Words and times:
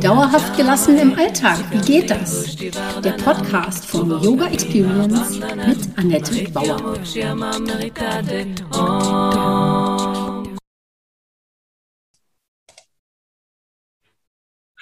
Dauerhaft 0.00 0.56
gelassen 0.56 0.96
im 0.96 1.14
Alltag, 1.14 1.58
wie 1.70 1.80
geht 1.80 2.08
das? 2.08 2.56
Der 2.56 3.12
Podcast 3.22 3.84
von 3.84 4.08
Yoga 4.22 4.46
Experience 4.46 5.38
mit 5.38 5.98
Annette 5.98 6.50
Bauer. 6.52 6.98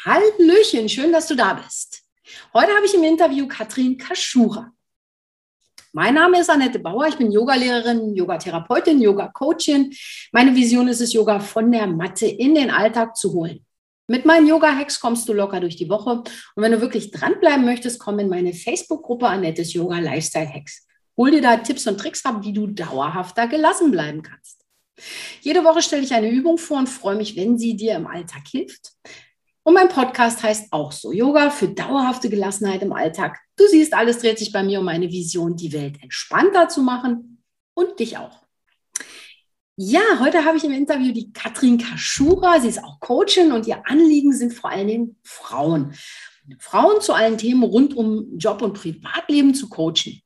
Hallöchen, 0.04 0.88
schön, 0.88 1.10
dass 1.10 1.26
du 1.26 1.34
da 1.34 1.54
bist. 1.54 2.04
Heute 2.54 2.70
habe 2.70 2.86
ich 2.86 2.94
im 2.94 3.02
Interview 3.02 3.48
Katrin 3.48 3.98
Kaschura. 3.98 4.75
Mein 5.96 6.12
Name 6.12 6.38
ist 6.38 6.50
Annette 6.50 6.78
Bauer. 6.78 7.06
Ich 7.06 7.16
bin 7.16 7.32
Yogalehrerin, 7.32 8.14
Yogatherapeutin, 8.14 9.00
Yoga-Coachin. 9.00 9.94
Meine 10.30 10.54
Vision 10.54 10.88
ist 10.88 11.00
es, 11.00 11.14
Yoga 11.14 11.40
von 11.40 11.72
der 11.72 11.86
Matte 11.86 12.26
in 12.26 12.54
den 12.54 12.70
Alltag 12.70 13.16
zu 13.16 13.32
holen. 13.32 13.64
Mit 14.06 14.26
meinen 14.26 14.46
Yoga-Hacks 14.46 15.00
kommst 15.00 15.26
du 15.26 15.32
locker 15.32 15.58
durch 15.58 15.76
die 15.76 15.88
Woche. 15.88 16.10
Und 16.10 16.26
wenn 16.56 16.72
du 16.72 16.82
wirklich 16.82 17.12
dranbleiben 17.12 17.64
möchtest, 17.64 17.98
komm 17.98 18.18
in 18.18 18.28
meine 18.28 18.52
Facebook-Gruppe 18.52 19.26
Annettes 19.26 19.72
Yoga 19.72 19.98
Lifestyle 19.98 20.52
Hacks. 20.52 20.86
Hol 21.16 21.30
dir 21.30 21.40
da 21.40 21.56
Tipps 21.56 21.86
und 21.86 21.96
Tricks 21.96 22.26
ab, 22.26 22.40
wie 22.42 22.52
du 22.52 22.66
dauerhafter 22.66 23.48
gelassen 23.48 23.90
bleiben 23.90 24.20
kannst. 24.20 24.66
Jede 25.40 25.64
Woche 25.64 25.80
stelle 25.80 26.02
ich 26.02 26.12
eine 26.12 26.28
Übung 26.28 26.58
vor 26.58 26.76
und 26.76 26.90
freue 26.90 27.16
mich, 27.16 27.36
wenn 27.36 27.56
sie 27.56 27.74
dir 27.74 27.94
im 27.94 28.06
Alltag 28.06 28.42
hilft. 28.50 28.92
Und 29.66 29.74
mein 29.74 29.88
Podcast 29.88 30.44
heißt 30.44 30.72
auch 30.72 30.92
so, 30.92 31.10
Yoga 31.10 31.50
für 31.50 31.66
dauerhafte 31.66 32.30
Gelassenheit 32.30 32.82
im 32.82 32.92
Alltag. 32.92 33.40
Du 33.56 33.66
siehst, 33.66 33.94
alles 33.94 34.18
dreht 34.18 34.38
sich 34.38 34.52
bei 34.52 34.62
mir 34.62 34.78
um 34.78 34.84
meine 34.84 35.10
Vision, 35.10 35.56
die 35.56 35.72
Welt 35.72 36.00
entspannter 36.00 36.68
zu 36.68 36.82
machen 36.82 37.42
und 37.74 37.98
dich 37.98 38.16
auch. 38.16 38.44
Ja, 39.74 40.20
heute 40.20 40.44
habe 40.44 40.56
ich 40.56 40.62
im 40.62 40.70
Interview 40.70 41.12
die 41.12 41.32
Katrin 41.32 41.78
Kaschura. 41.78 42.60
Sie 42.60 42.68
ist 42.68 42.84
auch 42.84 43.00
Coachin 43.00 43.50
und 43.50 43.66
ihr 43.66 43.82
Anliegen 43.88 44.32
sind 44.32 44.54
vor 44.54 44.70
allen 44.70 44.86
Dingen 44.86 45.16
Frauen. 45.24 45.94
Frauen 46.60 47.00
zu 47.00 47.12
allen 47.12 47.36
Themen 47.36 47.64
rund 47.64 47.96
um 47.96 48.38
Job 48.38 48.62
und 48.62 48.74
Privatleben 48.74 49.52
zu 49.52 49.68
coachen. 49.68 50.22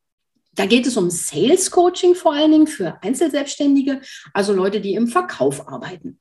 Da 0.53 0.67
geht 0.67 0.87
es 0.87 0.99
um 0.99 1.09
Sales 1.09 1.71
Coaching 1.71 2.15
vor 2.15 2.35
allen 2.35 2.53
Dingen 2.53 2.67
für 2.67 3.03
Einzelselbstständige, 3.03 4.03
also 4.35 4.53
Leute, 4.53 4.83
die 4.83 4.93
im 4.93 5.09
Verkauf 5.09 5.67
arbeiten. 5.67 6.21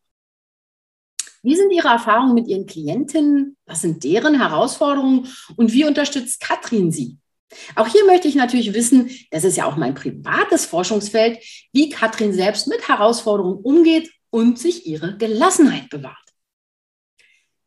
Wie 1.42 1.56
sind 1.56 1.72
Ihre 1.72 1.88
Erfahrungen 1.88 2.34
mit 2.34 2.48
Ihren 2.48 2.66
Klientinnen? 2.66 3.58
Was 3.66 3.82
sind 3.82 4.04
deren 4.04 4.40
Herausforderungen? 4.40 5.28
Und 5.56 5.74
wie 5.74 5.86
unterstützt 5.86 6.42
Katrin 6.42 6.92
Sie? 6.92 7.18
Auch 7.76 7.88
hier 7.88 8.06
möchte 8.06 8.28
ich 8.28 8.36
natürlich 8.36 8.74
wissen, 8.74 9.10
das 9.32 9.44
ist 9.44 9.58
ja 9.58 9.66
auch 9.66 9.76
mein 9.76 9.96
privates 9.96 10.66
Forschungsfeld, 10.66 11.40
wie 11.74 11.90
Katrin 11.90 12.34
selbst 12.34 12.68
mit 12.68 12.88
Herausforderungen 12.88 13.60
umgeht 13.64 14.12
und 14.30 14.60
sich 14.60 14.86
ihre 14.86 15.18
Gelassenheit 15.18 15.90
bewahrt. 15.90 16.16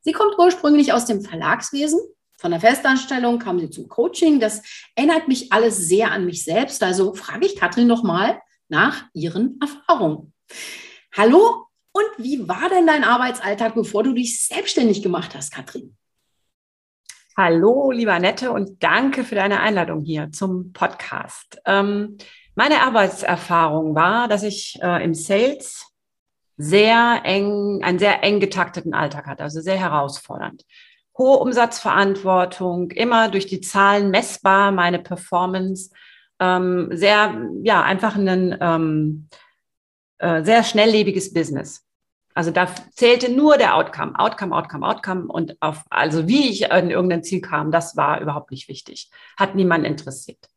Sie 0.02 0.12
kommt 0.12 0.38
ursprünglich 0.38 0.92
aus 0.92 1.06
dem 1.06 1.22
Verlagswesen. 1.22 2.00
Von 2.38 2.50
der 2.50 2.60
Festanstellung 2.60 3.38
kam 3.38 3.58
sie 3.58 3.70
zum 3.70 3.88
Coaching. 3.88 4.40
Das 4.40 4.62
erinnert 4.94 5.28
mich 5.28 5.52
alles 5.52 5.76
sehr 5.76 6.10
an 6.10 6.26
mich 6.26 6.44
selbst. 6.44 6.82
Also 6.82 7.14
frage 7.14 7.46
ich 7.46 7.56
Katrin 7.56 7.86
nochmal 7.86 8.40
nach 8.68 9.04
ihren 9.14 9.60
Erfahrungen. 9.60 10.32
Hallo, 11.16 11.66
und 11.92 12.04
wie 12.18 12.48
war 12.48 12.68
denn 12.68 12.86
dein 12.86 13.04
Arbeitsalltag, 13.04 13.74
bevor 13.74 14.02
du 14.02 14.12
dich 14.12 14.46
selbstständig 14.46 15.02
gemacht 15.02 15.34
hast, 15.34 15.52
Katrin? 15.52 15.96
Hallo, 17.36 17.90
lieber 17.90 18.18
Nette, 18.18 18.52
und 18.52 18.82
danke 18.82 19.24
für 19.24 19.34
deine 19.34 19.60
Einladung 19.60 20.02
hier 20.02 20.30
zum 20.32 20.72
Podcast. 20.72 21.60
Ähm, 21.64 22.18
meine 22.54 22.82
Arbeitserfahrung 22.82 23.94
war, 23.94 24.28
dass 24.28 24.42
ich 24.42 24.78
äh, 24.82 25.02
im 25.02 25.14
Sales 25.14 25.86
sehr 26.58 27.22
eng, 27.24 27.80
einen 27.82 27.98
sehr 27.98 28.22
eng 28.22 28.40
getakteten 28.40 28.92
Alltag 28.92 29.26
hatte, 29.26 29.42
also 29.42 29.60
sehr 29.60 29.78
herausfordernd. 29.78 30.62
Hohe 31.16 31.38
Umsatzverantwortung, 31.38 32.90
immer 32.90 33.30
durch 33.30 33.46
die 33.46 33.60
Zahlen 33.60 34.10
messbar, 34.10 34.70
meine 34.70 34.98
Performance, 34.98 35.90
ähm, 36.38 36.88
sehr, 36.92 37.48
ja, 37.62 37.82
einfach 37.82 38.16
einen, 38.16 38.56
ähm, 38.60 39.28
äh, 40.18 40.44
sehr 40.44 40.64
schnelllebiges 40.64 41.32
Business. 41.32 41.86
Also 42.34 42.50
da 42.50 42.74
zählte 42.94 43.30
nur 43.30 43.58
der 43.58 43.76
Outcome, 43.76 44.18
Outcome, 44.18 44.56
Outcome, 44.56 44.86
Outcome 44.86 45.26
und 45.26 45.56
auf, 45.60 45.84
also 45.90 46.28
wie 46.28 46.48
ich 46.48 46.62
in 46.62 46.90
irgendein 46.90 47.22
Ziel 47.22 47.40
kam, 47.40 47.70
das 47.70 47.96
war 47.96 48.20
überhaupt 48.20 48.50
nicht 48.50 48.68
wichtig. 48.68 49.10
Hat 49.36 49.54
niemand 49.54 49.86
interessiert. 49.86 50.48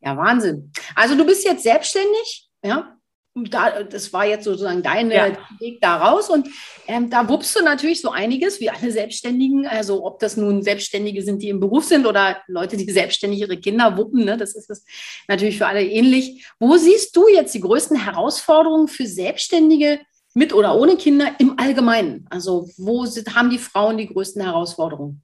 Ja, 0.00 0.16
Wahnsinn. 0.16 0.72
Also 0.94 1.14
du 1.14 1.24
bist 1.24 1.44
jetzt 1.44 1.62
selbstständig, 1.62 2.48
ja? 2.64 2.96
da, 3.34 3.82
das 3.82 4.12
war 4.12 4.26
jetzt 4.26 4.44
sozusagen 4.44 4.82
dein 4.82 5.10
ja. 5.10 5.36
Weg 5.58 5.80
da 5.80 5.96
raus. 5.96 6.28
Und 6.28 6.48
ähm, 6.86 7.08
da 7.08 7.28
wuppst 7.28 7.58
du 7.58 7.64
natürlich 7.64 8.00
so 8.00 8.10
einiges, 8.10 8.60
wie 8.60 8.70
alle 8.70 8.90
Selbstständigen. 8.90 9.66
Also 9.66 10.04
ob 10.04 10.18
das 10.18 10.36
nun 10.36 10.62
Selbstständige 10.62 11.22
sind, 11.22 11.42
die 11.42 11.48
im 11.48 11.60
Beruf 11.60 11.84
sind 11.84 12.06
oder 12.06 12.42
Leute, 12.46 12.76
die 12.76 12.90
selbstständig 12.90 13.40
ihre 13.40 13.56
Kinder 13.56 13.96
wuppen, 13.96 14.24
ne? 14.24 14.36
das 14.36 14.54
ist 14.54 14.70
es 14.70 14.84
natürlich 15.28 15.58
für 15.58 15.66
alle 15.66 15.84
ähnlich. 15.84 16.44
Wo 16.58 16.76
siehst 16.76 17.16
du 17.16 17.28
jetzt 17.28 17.54
die 17.54 17.60
größten 17.60 17.96
Herausforderungen 17.96 18.88
für 18.88 19.06
Selbstständige 19.06 20.00
mit 20.34 20.52
oder 20.52 20.74
ohne 20.76 20.96
Kinder 20.96 21.34
im 21.38 21.58
Allgemeinen? 21.58 22.26
Also 22.30 22.68
wo 22.76 23.04
sind, 23.06 23.34
haben 23.34 23.50
die 23.50 23.58
Frauen 23.58 23.98
die 23.98 24.06
größten 24.06 24.42
Herausforderungen? 24.42 25.22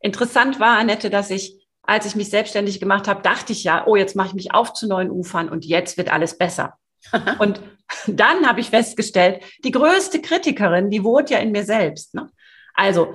Interessant 0.00 0.60
war, 0.60 0.78
Annette, 0.78 1.10
dass 1.10 1.30
ich 1.30 1.58
als 1.88 2.04
ich 2.04 2.14
mich 2.14 2.28
selbstständig 2.28 2.80
gemacht 2.80 3.08
habe, 3.08 3.22
dachte 3.22 3.52
ich 3.52 3.64
ja, 3.64 3.86
oh, 3.86 3.96
jetzt 3.96 4.14
mache 4.14 4.28
ich 4.28 4.34
mich 4.34 4.52
auf 4.52 4.74
zu 4.74 4.86
neuen 4.86 5.10
Ufern 5.10 5.48
und 5.48 5.64
jetzt 5.64 5.96
wird 5.96 6.12
alles 6.12 6.36
besser. 6.36 6.74
Und 7.38 7.62
dann 8.06 8.46
habe 8.46 8.60
ich 8.60 8.68
festgestellt, 8.68 9.42
die 9.64 9.70
größte 9.70 10.20
Kritikerin, 10.20 10.90
die 10.90 11.02
wohnt 11.02 11.30
ja 11.30 11.38
in 11.38 11.52
mir 11.52 11.64
selbst. 11.64 12.14
Ne? 12.14 12.28
Also 12.74 13.14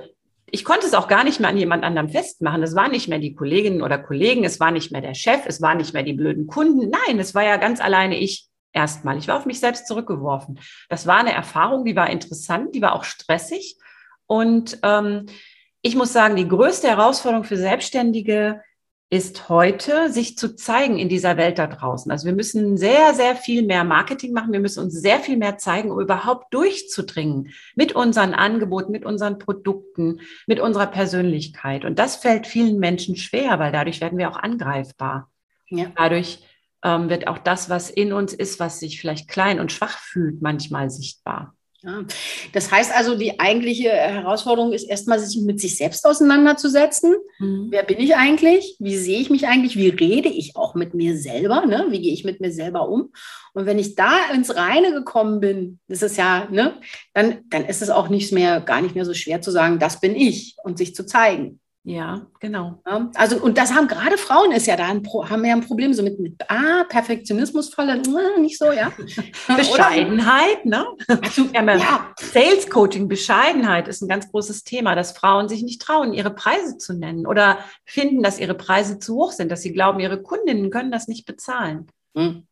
ich 0.50 0.64
konnte 0.64 0.86
es 0.86 0.94
auch 0.94 1.06
gar 1.06 1.22
nicht 1.22 1.38
mehr 1.38 1.50
an 1.50 1.56
jemand 1.56 1.84
anderem 1.84 2.08
festmachen. 2.08 2.62
Es 2.64 2.74
war 2.74 2.88
nicht 2.88 3.06
mehr 3.06 3.20
die 3.20 3.34
Kolleginnen 3.34 3.82
oder 3.82 3.98
Kollegen, 3.98 4.42
es 4.42 4.58
war 4.58 4.72
nicht 4.72 4.90
mehr 4.90 5.02
der 5.02 5.14
Chef, 5.14 5.42
es 5.46 5.62
war 5.62 5.76
nicht 5.76 5.94
mehr 5.94 6.02
die 6.02 6.14
blöden 6.14 6.48
Kunden. 6.48 6.90
Nein, 6.90 7.20
es 7.20 7.34
war 7.34 7.44
ja 7.44 7.58
ganz 7.58 7.80
alleine 7.80 8.18
ich 8.18 8.48
erstmal. 8.74 9.16
Ich 9.16 9.28
war 9.28 9.36
auf 9.36 9.46
mich 9.46 9.60
selbst 9.60 9.86
zurückgeworfen. 9.86 10.60
Das 10.88 11.06
war 11.06 11.18
eine 11.18 11.32
Erfahrung, 11.32 11.84
die 11.84 11.96
war 11.96 12.10
interessant, 12.10 12.74
die 12.74 12.82
war 12.82 12.94
auch 12.94 13.04
stressig. 13.04 13.76
Und 14.26 14.78
ähm, 14.82 15.26
ich 15.80 15.96
muss 15.96 16.12
sagen, 16.12 16.36
die 16.36 16.48
größte 16.48 16.88
Herausforderung 16.88 17.44
für 17.44 17.56
Selbstständige 17.56 18.60
ist 19.10 19.48
heute, 19.48 20.10
sich 20.10 20.36
zu 20.36 20.56
zeigen 20.56 20.98
in 20.98 21.08
dieser 21.08 21.36
Welt 21.36 21.58
da 21.58 21.68
draußen. 21.68 22.10
Also 22.10 22.26
wir 22.26 22.32
müssen 22.32 22.76
sehr, 22.76 23.14
sehr 23.14 23.36
viel 23.36 23.62
mehr 23.62 23.84
Marketing 23.84 24.32
machen. 24.32 24.52
Wir 24.52 24.60
müssen 24.60 24.82
uns 24.82 24.94
sehr 25.00 25.20
viel 25.20 25.36
mehr 25.36 25.56
zeigen, 25.56 25.92
um 25.92 26.00
überhaupt 26.00 26.52
durchzudringen 26.52 27.50
mit 27.76 27.94
unseren 27.94 28.34
Angeboten, 28.34 28.90
mit 28.90 29.04
unseren 29.04 29.38
Produkten, 29.38 30.20
mit 30.46 30.58
unserer 30.58 30.86
Persönlichkeit. 30.86 31.84
Und 31.84 31.98
das 31.98 32.16
fällt 32.16 32.46
vielen 32.46 32.80
Menschen 32.80 33.14
schwer, 33.14 33.58
weil 33.60 33.70
dadurch 33.70 34.00
werden 34.00 34.18
wir 34.18 34.30
auch 34.30 34.38
angreifbar. 34.38 35.30
Ja. 35.68 35.92
Dadurch 35.94 36.40
ähm, 36.84 37.08
wird 37.08 37.26
auch 37.26 37.38
das, 37.38 37.68
was 37.68 37.90
in 37.90 38.12
uns 38.12 38.32
ist, 38.32 38.60
was 38.60 38.78
sich 38.78 39.00
vielleicht 39.00 39.28
klein 39.28 39.58
und 39.58 39.72
schwach 39.72 39.98
fühlt, 39.98 40.42
manchmal 40.42 40.90
sichtbar. 40.90 41.54
Ja. 41.84 42.02
Das 42.52 42.70
heißt 42.70 42.92
also, 42.94 43.14
die 43.14 43.38
eigentliche 43.38 43.90
Herausforderung 43.90 44.72
ist 44.72 44.84
erstmal, 44.84 45.18
sich 45.18 45.42
mit 45.42 45.60
sich 45.60 45.76
selbst 45.76 46.06
auseinanderzusetzen. 46.06 47.14
Mhm. 47.38 47.66
Wer 47.70 47.82
bin 47.82 47.98
ich 47.98 48.16
eigentlich? 48.16 48.76
Wie 48.78 48.96
sehe 48.96 49.20
ich 49.20 49.28
mich 49.28 49.46
eigentlich? 49.46 49.76
Wie 49.76 49.90
rede 49.90 50.30
ich 50.30 50.56
auch 50.56 50.74
mit 50.74 50.94
mir 50.94 51.18
selber? 51.18 51.66
Ne? 51.66 51.86
Wie 51.90 52.00
gehe 52.00 52.14
ich 52.14 52.24
mit 52.24 52.40
mir 52.40 52.52
selber 52.52 52.88
um? 52.88 53.12
Und 53.52 53.66
wenn 53.66 53.78
ich 53.78 53.96
da 53.96 54.12
ins 54.32 54.56
Reine 54.56 54.92
gekommen 54.92 55.40
bin, 55.40 55.78
das 55.86 56.02
ist 56.02 56.16
ja, 56.16 56.48
ne, 56.50 56.74
dann, 57.12 57.40
dann 57.50 57.66
ist 57.66 57.82
es 57.82 57.90
auch 57.90 58.08
nicht 58.08 58.32
mehr, 58.32 58.60
gar 58.60 58.80
nicht 58.80 58.94
mehr 58.94 59.04
so 59.04 59.12
schwer 59.12 59.42
zu 59.42 59.50
sagen, 59.50 59.78
das 59.78 60.00
bin 60.00 60.16
ich 60.16 60.56
und 60.64 60.78
sich 60.78 60.94
zu 60.94 61.04
zeigen. 61.04 61.60
Ja, 61.86 62.22
genau. 62.40 62.80
Ja, 62.86 63.10
also, 63.14 63.36
und 63.42 63.58
das 63.58 63.74
haben 63.74 63.88
gerade 63.88 64.16
Frauen 64.16 64.52
ist 64.52 64.66
ja 64.66 64.74
da 64.74 64.88
ein, 64.88 65.02
haben 65.28 65.44
ja 65.44 65.54
ein 65.54 65.60
Problem 65.60 65.92
so 65.92 66.02
mit, 66.02 66.18
mit 66.18 66.40
ah, 66.48 66.84
Perfektionismusfalle, 66.88 68.00
äh, 68.00 68.40
nicht 68.40 68.56
so, 68.56 68.72
ja. 68.72 68.90
Bescheidenheit, 69.56 70.64
ne? 70.64 70.86
Also, 71.06 71.44
ja. 71.52 72.14
Sales 72.18 72.70
Coaching, 72.70 73.06
Bescheidenheit 73.06 73.86
ist 73.86 74.00
ein 74.00 74.08
ganz 74.08 74.30
großes 74.30 74.64
Thema, 74.64 74.94
dass 74.94 75.12
Frauen 75.12 75.50
sich 75.50 75.62
nicht 75.62 75.82
trauen, 75.82 76.14
ihre 76.14 76.30
Preise 76.30 76.78
zu 76.78 76.94
nennen 76.94 77.26
oder 77.26 77.58
finden, 77.84 78.22
dass 78.22 78.40
ihre 78.40 78.54
Preise 78.54 78.98
zu 78.98 79.16
hoch 79.16 79.32
sind, 79.32 79.52
dass 79.52 79.60
sie 79.60 79.74
glauben, 79.74 80.00
ihre 80.00 80.22
Kundinnen 80.22 80.70
können 80.70 80.90
das 80.90 81.06
nicht 81.06 81.26
bezahlen. 81.26 81.88
Hm. 82.16 82.46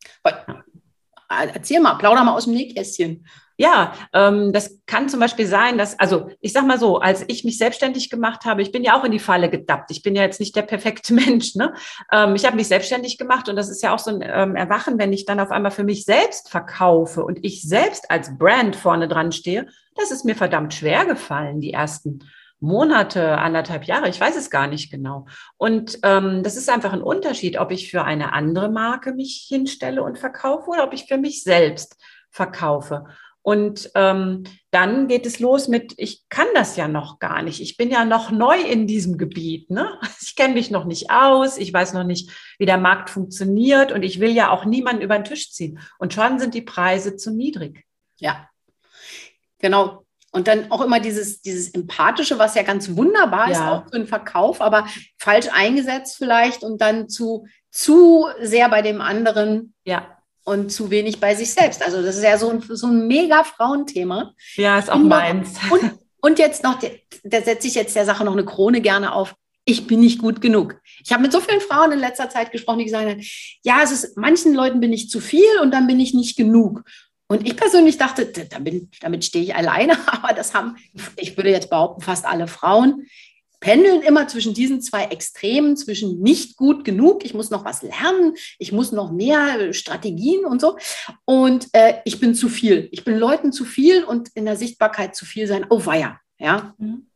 Erzähl 1.30 1.80
mal, 1.80 1.94
plauder 1.94 2.22
mal 2.22 2.34
aus 2.34 2.44
dem 2.44 2.52
Nähkästchen. 2.52 3.24
Ja, 3.56 3.92
ähm, 4.12 4.52
das 4.52 4.80
kann 4.86 5.08
zum 5.08 5.20
Beispiel 5.20 5.46
sein, 5.46 5.78
dass, 5.78 5.98
also 5.98 6.30
ich 6.40 6.52
sag 6.52 6.66
mal 6.66 6.78
so, 6.78 6.98
als 6.98 7.24
ich 7.28 7.44
mich 7.44 7.58
selbstständig 7.58 8.10
gemacht 8.10 8.44
habe, 8.44 8.62
ich 8.62 8.72
bin 8.72 8.82
ja 8.82 8.98
auch 8.98 9.04
in 9.04 9.12
die 9.12 9.18
Falle 9.18 9.50
gedappt. 9.50 9.90
Ich 9.90 10.02
bin 10.02 10.16
ja 10.16 10.22
jetzt 10.22 10.40
nicht 10.40 10.56
der 10.56 10.62
perfekte 10.62 11.14
Mensch. 11.14 11.54
Ne? 11.54 11.74
Ähm, 12.10 12.34
ich 12.34 12.44
habe 12.46 12.56
mich 12.56 12.68
selbstständig 12.68 13.18
gemacht 13.18 13.48
und 13.48 13.56
das 13.56 13.68
ist 13.68 13.82
ja 13.82 13.94
auch 13.94 13.98
so 13.98 14.10
ein 14.10 14.22
ähm, 14.22 14.56
Erwachen, 14.56 14.98
wenn 14.98 15.12
ich 15.12 15.24
dann 15.24 15.40
auf 15.40 15.50
einmal 15.50 15.70
für 15.70 15.84
mich 15.84 16.04
selbst 16.04 16.50
verkaufe 16.50 17.24
und 17.24 17.44
ich 17.44 17.62
selbst 17.62 18.10
als 18.10 18.36
Brand 18.38 18.76
vorne 18.76 19.08
dran 19.08 19.32
stehe. 19.32 19.66
Das 19.94 20.10
ist 20.10 20.24
mir 20.24 20.34
verdammt 20.34 20.74
schwer 20.74 21.04
gefallen, 21.04 21.60
die 21.60 21.72
ersten 21.72 22.20
Monate, 22.62 23.38
anderthalb 23.38 23.84
Jahre, 23.84 24.08
ich 24.08 24.20
weiß 24.20 24.36
es 24.36 24.48
gar 24.48 24.68
nicht 24.68 24.90
genau. 24.90 25.26
Und 25.56 25.98
ähm, 26.04 26.44
das 26.44 26.56
ist 26.56 26.70
einfach 26.70 26.92
ein 26.92 27.02
Unterschied, 27.02 27.58
ob 27.58 27.72
ich 27.72 27.90
für 27.90 28.04
eine 28.04 28.32
andere 28.32 28.70
Marke 28.70 29.12
mich 29.12 29.46
hinstelle 29.48 30.02
und 30.02 30.16
verkaufe 30.16 30.70
oder 30.70 30.84
ob 30.84 30.92
ich 30.92 31.06
für 31.06 31.18
mich 31.18 31.42
selbst 31.42 31.96
verkaufe. 32.30 33.06
Und 33.42 33.90
ähm, 33.96 34.44
dann 34.70 35.08
geht 35.08 35.26
es 35.26 35.40
los 35.40 35.66
mit, 35.66 35.94
ich 35.96 36.22
kann 36.28 36.46
das 36.54 36.76
ja 36.76 36.86
noch 36.86 37.18
gar 37.18 37.42
nicht. 37.42 37.60
Ich 37.60 37.76
bin 37.76 37.90
ja 37.90 38.04
noch 38.04 38.30
neu 38.30 38.58
in 38.60 38.86
diesem 38.86 39.18
Gebiet. 39.18 39.70
Ne? 39.70 39.98
Ich 40.22 40.36
kenne 40.36 40.54
mich 40.54 40.70
noch 40.70 40.86
nicht 40.86 41.10
aus. 41.10 41.58
Ich 41.58 41.74
weiß 41.74 41.92
noch 41.92 42.04
nicht, 42.04 42.30
wie 42.58 42.64
der 42.64 42.78
Markt 42.78 43.10
funktioniert. 43.10 43.92
Und 43.92 44.02
ich 44.02 44.18
will 44.18 44.30
ja 44.30 44.50
auch 44.50 44.64
niemanden 44.64 45.02
über 45.02 45.18
den 45.18 45.24
Tisch 45.24 45.52
ziehen. 45.52 45.78
Und 45.98 46.14
schon 46.14 46.38
sind 46.38 46.54
die 46.54 46.62
Preise 46.62 47.16
zu 47.16 47.32
niedrig. 47.32 47.84
Ja, 48.18 48.48
genau. 49.58 50.06
Und 50.30 50.48
dann 50.48 50.70
auch 50.70 50.80
immer 50.80 51.00
dieses, 51.00 51.42
dieses 51.42 51.74
Empathische, 51.74 52.38
was 52.38 52.54
ja 52.54 52.62
ganz 52.62 52.96
wunderbar 52.96 53.50
ja. 53.50 53.52
ist, 53.52 53.60
auch 53.60 53.84
für 53.84 53.98
den 53.98 54.06
Verkauf, 54.06 54.62
aber 54.62 54.86
falsch 55.18 55.48
eingesetzt 55.52 56.16
vielleicht 56.16 56.62
und 56.62 56.80
dann 56.80 57.10
zu, 57.10 57.46
zu 57.70 58.26
sehr 58.40 58.70
bei 58.70 58.80
dem 58.80 59.02
anderen. 59.02 59.74
Ja 59.84 60.21
und 60.44 60.72
zu 60.72 60.90
wenig 60.90 61.20
bei 61.20 61.34
sich 61.34 61.52
selbst. 61.52 61.82
Also 61.82 62.02
das 62.02 62.16
ist 62.16 62.24
ja 62.24 62.38
so 62.38 62.50
ein, 62.50 62.62
so 62.68 62.86
ein 62.86 63.06
mega 63.06 63.44
Frauenthema. 63.44 64.34
Ja, 64.56 64.78
ist 64.78 64.90
auch 64.90 64.96
und 64.96 65.08
meins. 65.08 65.50
Und, 65.70 65.98
und 66.20 66.38
jetzt 66.38 66.62
noch, 66.62 66.78
da 67.24 67.42
setze 67.42 67.68
ich 67.68 67.74
jetzt 67.74 67.94
der 67.96 68.04
Sache 68.04 68.24
noch 68.24 68.32
eine 68.32 68.44
Krone 68.44 68.80
gerne 68.80 69.12
auf. 69.12 69.34
Ich 69.64 69.86
bin 69.86 70.00
nicht 70.00 70.18
gut 70.18 70.40
genug. 70.40 70.80
Ich 71.04 71.12
habe 71.12 71.22
mit 71.22 71.30
so 71.30 71.40
vielen 71.40 71.60
Frauen 71.60 71.92
in 71.92 72.00
letzter 72.00 72.28
Zeit 72.28 72.50
gesprochen, 72.50 72.80
die 72.80 72.86
gesagt 72.86 73.08
haben, 73.08 73.22
ja, 73.62 73.80
es 73.82 73.92
ist, 73.92 74.16
manchen 74.16 74.54
Leuten 74.54 74.80
bin 74.80 74.92
ich 74.92 75.08
zu 75.08 75.20
viel 75.20 75.58
und 75.60 75.70
dann 75.70 75.86
bin 75.86 76.00
ich 76.00 76.14
nicht 76.14 76.36
genug. 76.36 76.82
Und 77.28 77.46
ich 77.46 77.56
persönlich 77.56 77.96
dachte, 77.96 78.26
damit, 78.26 78.88
damit 79.00 79.24
stehe 79.24 79.44
ich 79.44 79.54
alleine, 79.54 79.96
aber 80.06 80.34
das 80.34 80.54
haben, 80.54 80.76
ich 81.16 81.36
würde 81.36 81.50
jetzt 81.50 81.70
behaupten, 81.70 82.02
fast 82.02 82.26
alle 82.26 82.48
Frauen 82.48 83.06
pendeln 83.62 84.02
immer 84.02 84.26
zwischen 84.26 84.52
diesen 84.52 84.82
zwei 84.82 85.04
Extremen, 85.04 85.76
zwischen 85.76 86.20
nicht 86.20 86.56
gut 86.56 86.84
genug, 86.84 87.24
ich 87.24 87.32
muss 87.32 87.48
noch 87.48 87.64
was 87.64 87.82
lernen, 87.82 88.34
ich 88.58 88.72
muss 88.72 88.92
noch 88.92 89.12
mehr 89.12 89.72
Strategien 89.72 90.44
und 90.44 90.60
so. 90.60 90.76
Und 91.24 91.68
äh, 91.72 91.94
ich 92.04 92.20
bin 92.20 92.34
zu 92.34 92.48
viel. 92.48 92.88
Ich 92.90 93.04
bin 93.04 93.16
Leuten 93.16 93.52
zu 93.52 93.64
viel 93.64 94.04
und 94.04 94.28
in 94.34 94.44
der 94.44 94.56
Sichtbarkeit 94.56 95.14
zu 95.14 95.24
viel 95.24 95.46
sein. 95.46 95.64
Oh, 95.70 95.86
weia. 95.86 96.20
Ja. 96.38 96.74
Mhm. 96.76 97.06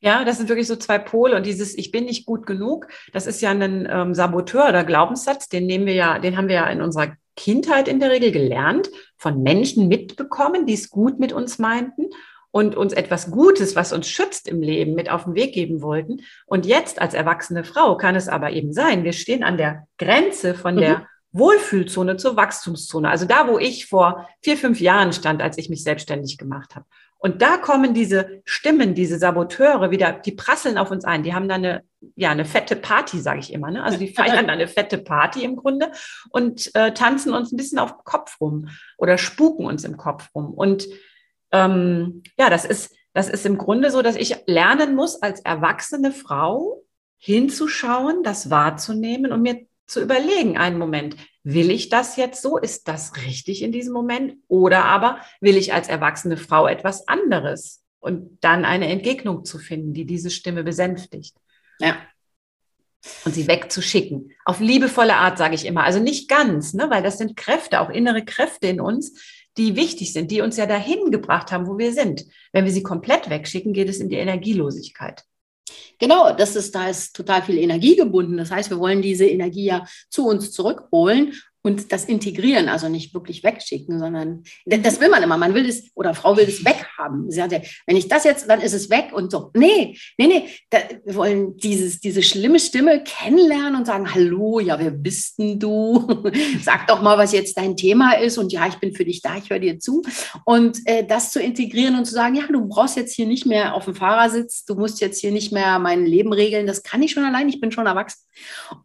Ja, 0.00 0.24
das 0.24 0.36
sind 0.36 0.50
wirklich 0.50 0.68
so 0.68 0.76
zwei 0.76 0.98
Pole. 0.98 1.34
Und 1.34 1.46
dieses 1.46 1.76
Ich 1.76 1.90
bin 1.90 2.04
nicht 2.04 2.26
gut 2.26 2.46
genug, 2.46 2.88
das 3.14 3.26
ist 3.26 3.40
ja 3.40 3.50
ein 3.50 3.88
ähm, 3.90 4.14
Saboteur 4.14 4.68
oder 4.68 4.84
Glaubenssatz, 4.84 5.48
den 5.48 5.66
nehmen 5.66 5.86
wir 5.86 5.94
ja, 5.94 6.18
den 6.18 6.36
haben 6.36 6.48
wir 6.48 6.56
ja 6.56 6.66
in 6.68 6.82
unserer 6.82 7.16
Kindheit 7.36 7.88
in 7.88 8.00
der 8.00 8.10
Regel 8.10 8.32
gelernt, 8.32 8.90
von 9.16 9.42
Menschen 9.42 9.88
mitbekommen, 9.88 10.66
die 10.66 10.74
es 10.74 10.90
gut 10.90 11.18
mit 11.18 11.32
uns 11.32 11.58
meinten 11.58 12.10
und 12.56 12.74
uns 12.74 12.94
etwas 12.94 13.30
Gutes, 13.30 13.76
was 13.76 13.92
uns 13.92 14.08
schützt 14.08 14.48
im 14.48 14.62
Leben, 14.62 14.94
mit 14.94 15.10
auf 15.10 15.24
den 15.24 15.34
Weg 15.34 15.52
geben 15.52 15.82
wollten. 15.82 16.22
Und 16.46 16.64
jetzt 16.64 17.02
als 17.02 17.12
erwachsene 17.12 17.64
Frau 17.64 17.98
kann 17.98 18.16
es 18.16 18.30
aber 18.30 18.50
eben 18.50 18.72
sein, 18.72 19.04
wir 19.04 19.12
stehen 19.12 19.44
an 19.44 19.58
der 19.58 19.86
Grenze 19.98 20.54
von 20.54 20.78
der 20.78 21.00
mhm. 21.00 21.04
Wohlfühlzone 21.32 22.16
zur 22.16 22.34
Wachstumszone. 22.34 23.10
Also 23.10 23.26
da, 23.26 23.46
wo 23.46 23.58
ich 23.58 23.84
vor 23.84 24.26
vier, 24.40 24.56
fünf 24.56 24.80
Jahren 24.80 25.12
stand, 25.12 25.42
als 25.42 25.58
ich 25.58 25.68
mich 25.68 25.84
selbstständig 25.84 26.38
gemacht 26.38 26.74
habe. 26.76 26.86
Und 27.18 27.42
da 27.42 27.58
kommen 27.58 27.92
diese 27.92 28.40
Stimmen, 28.46 28.94
diese 28.94 29.18
Saboteure 29.18 29.90
wieder, 29.90 30.12
die 30.12 30.32
prasseln 30.32 30.78
auf 30.78 30.90
uns 30.90 31.04
ein. 31.04 31.24
Die 31.24 31.34
haben 31.34 31.50
da 31.50 31.56
eine, 31.56 31.82
ja, 32.14 32.30
eine 32.30 32.46
fette 32.46 32.76
Party, 32.76 33.18
sage 33.18 33.40
ich 33.40 33.52
immer. 33.52 33.70
Ne? 33.70 33.84
Also 33.84 33.98
die 33.98 34.08
feiern 34.08 34.48
eine 34.50 34.66
fette 34.66 34.96
Party 34.96 35.44
im 35.44 35.56
Grunde 35.56 35.92
und 36.30 36.74
äh, 36.74 36.94
tanzen 36.94 37.34
uns 37.34 37.52
ein 37.52 37.58
bisschen 37.58 37.78
auf 37.78 37.92
dem 37.92 38.04
Kopf 38.04 38.40
rum 38.40 38.68
oder 38.96 39.18
spuken 39.18 39.66
uns 39.66 39.84
im 39.84 39.98
Kopf 39.98 40.30
rum. 40.34 40.54
Und 40.54 40.88
ähm, 41.64 42.22
ja, 42.38 42.50
das 42.50 42.64
ist, 42.64 42.94
das 43.12 43.28
ist 43.28 43.46
im 43.46 43.58
Grunde 43.58 43.90
so, 43.90 44.02
dass 44.02 44.16
ich 44.16 44.36
lernen 44.46 44.94
muss, 44.94 45.22
als 45.22 45.40
erwachsene 45.40 46.12
Frau 46.12 46.82
hinzuschauen, 47.18 48.22
das 48.22 48.50
wahrzunehmen 48.50 49.32
und 49.32 49.42
mir 49.42 49.66
zu 49.86 50.02
überlegen, 50.02 50.58
einen 50.58 50.78
Moment, 50.78 51.16
will 51.44 51.70
ich 51.70 51.88
das 51.88 52.16
jetzt 52.16 52.42
so? 52.42 52.58
Ist 52.58 52.88
das 52.88 53.16
richtig 53.24 53.62
in 53.62 53.72
diesem 53.72 53.92
Moment? 53.92 54.34
Oder 54.48 54.84
aber 54.84 55.20
will 55.40 55.56
ich 55.56 55.72
als 55.72 55.88
erwachsene 55.88 56.36
Frau 56.36 56.66
etwas 56.66 57.06
anderes? 57.08 57.82
Und 58.00 58.38
dann 58.42 58.64
eine 58.64 58.88
Entgegnung 58.88 59.44
zu 59.44 59.58
finden, 59.58 59.94
die 59.94 60.04
diese 60.04 60.30
Stimme 60.30 60.64
besänftigt. 60.64 61.36
Ja. 61.78 61.96
Und 63.24 63.34
sie 63.34 63.46
wegzuschicken. 63.46 64.32
Auf 64.44 64.60
liebevolle 64.60 65.14
Art, 65.14 65.38
sage 65.38 65.54
ich 65.54 65.64
immer. 65.64 65.84
Also 65.84 66.00
nicht 66.00 66.28
ganz, 66.28 66.74
ne? 66.74 66.90
weil 66.90 67.02
das 67.02 67.18
sind 67.18 67.36
Kräfte, 67.36 67.80
auch 67.80 67.90
innere 67.90 68.24
Kräfte 68.24 68.66
in 68.66 68.80
uns, 68.80 69.45
die 69.56 69.76
wichtig 69.76 70.12
sind, 70.12 70.30
die 70.30 70.40
uns 70.40 70.56
ja 70.56 70.66
dahin 70.66 71.10
gebracht 71.10 71.52
haben, 71.52 71.66
wo 71.66 71.78
wir 71.78 71.92
sind. 71.92 72.26
Wenn 72.52 72.64
wir 72.64 72.72
sie 72.72 72.82
komplett 72.82 73.30
wegschicken, 73.30 73.72
geht 73.72 73.88
es 73.88 73.98
in 73.98 74.08
die 74.08 74.16
Energielosigkeit. 74.16 75.24
Genau, 75.98 76.32
das 76.34 76.56
ist, 76.56 76.74
da 76.74 76.88
ist 76.88 77.16
total 77.16 77.42
viel 77.42 77.58
Energie 77.58 77.96
gebunden. 77.96 78.36
Das 78.36 78.50
heißt, 78.50 78.70
wir 78.70 78.78
wollen 78.78 79.00
diese 79.00 79.26
Energie 79.26 79.64
ja 79.64 79.86
zu 80.10 80.26
uns 80.26 80.52
zurückholen 80.52 81.32
und 81.66 81.90
das 81.90 82.04
integrieren, 82.04 82.68
also 82.68 82.88
nicht 82.88 83.12
wirklich 83.12 83.42
wegschicken, 83.42 83.98
sondern 83.98 84.44
das 84.66 85.00
will 85.00 85.08
man 85.08 85.24
immer. 85.24 85.36
Man 85.36 85.52
will 85.52 85.68
es 85.68 85.90
oder 85.96 86.14
Frau 86.14 86.36
will 86.36 86.46
es 86.46 86.64
weghaben. 86.64 87.28
Sie 87.28 87.38
sagte, 87.38 87.60
wenn 87.86 87.96
ich 87.96 88.06
das 88.06 88.22
jetzt, 88.22 88.48
dann 88.48 88.60
ist 88.60 88.72
es 88.72 88.88
weg 88.88 89.10
und 89.12 89.32
so. 89.32 89.50
Nee, 89.52 89.98
nee, 90.16 90.28
nee. 90.28 90.48
Da, 90.70 90.78
wir 91.04 91.16
wollen 91.16 91.56
dieses, 91.56 91.98
diese 91.98 92.22
schlimme 92.22 92.60
Stimme 92.60 93.02
kennenlernen 93.02 93.74
und 93.74 93.84
sagen, 93.84 94.14
hallo, 94.14 94.60
ja, 94.60 94.78
wer 94.78 94.92
bist 94.92 95.40
denn 95.40 95.58
du? 95.58 96.06
Sag 96.62 96.86
doch 96.86 97.02
mal, 97.02 97.18
was 97.18 97.32
jetzt 97.32 97.58
dein 97.58 97.76
Thema 97.76 98.12
ist 98.12 98.38
und 98.38 98.52
ja, 98.52 98.68
ich 98.68 98.76
bin 98.76 98.94
für 98.94 99.04
dich 99.04 99.20
da, 99.20 99.36
ich 99.36 99.50
höre 99.50 99.58
dir 99.58 99.80
zu. 99.80 100.02
Und 100.44 100.78
äh, 100.84 101.04
das 101.04 101.32
zu 101.32 101.40
integrieren 101.40 101.96
und 101.96 102.04
zu 102.04 102.14
sagen, 102.14 102.36
ja, 102.36 102.46
du 102.46 102.68
brauchst 102.68 102.96
jetzt 102.96 103.12
hier 103.12 103.26
nicht 103.26 103.44
mehr 103.44 103.74
auf 103.74 103.86
dem 103.86 103.96
Fahrersitz, 103.96 104.64
du 104.66 104.76
musst 104.76 105.00
jetzt 105.00 105.20
hier 105.20 105.32
nicht 105.32 105.50
mehr 105.50 105.80
mein 105.80 106.06
Leben 106.06 106.32
regeln, 106.32 106.68
das 106.68 106.84
kann 106.84 107.02
ich 107.02 107.10
schon 107.10 107.24
allein, 107.24 107.48
ich 107.48 107.60
bin 107.60 107.72
schon 107.72 107.86
erwachsen. 107.86 108.20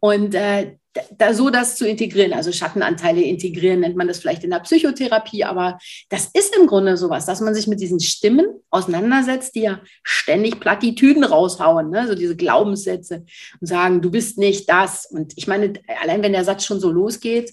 Und 0.00 0.34
äh, 0.34 0.78
da 1.16 1.32
so 1.32 1.50
das 1.50 1.76
zu 1.76 1.86
integrieren, 1.86 2.32
also 2.32 2.52
Schattenanteile 2.52 3.22
integrieren, 3.22 3.80
nennt 3.80 3.96
man 3.96 4.08
das 4.08 4.18
vielleicht 4.18 4.44
in 4.44 4.50
der 4.50 4.60
Psychotherapie, 4.60 5.44
aber 5.44 5.78
das 6.10 6.26
ist 6.34 6.54
im 6.56 6.66
Grunde 6.66 6.96
sowas, 6.96 7.24
dass 7.26 7.40
man 7.40 7.54
sich 7.54 7.66
mit 7.66 7.80
diesen 7.80 8.00
Stimmen 8.00 8.46
auseinandersetzt, 8.70 9.54
die 9.54 9.62
ja 9.62 9.80
ständig 10.02 10.60
Plattitüden 10.60 11.24
raushauen, 11.24 11.90
ne? 11.90 12.06
so 12.06 12.14
diese 12.14 12.36
Glaubenssätze 12.36 13.24
und 13.60 13.66
sagen, 13.66 14.02
du 14.02 14.10
bist 14.10 14.38
nicht 14.38 14.68
das. 14.68 15.06
Und 15.06 15.32
ich 15.36 15.46
meine, 15.46 15.72
allein 16.02 16.22
wenn 16.22 16.32
der 16.32 16.44
Satz 16.44 16.64
schon 16.64 16.80
so 16.80 16.90
losgeht, 16.90 17.52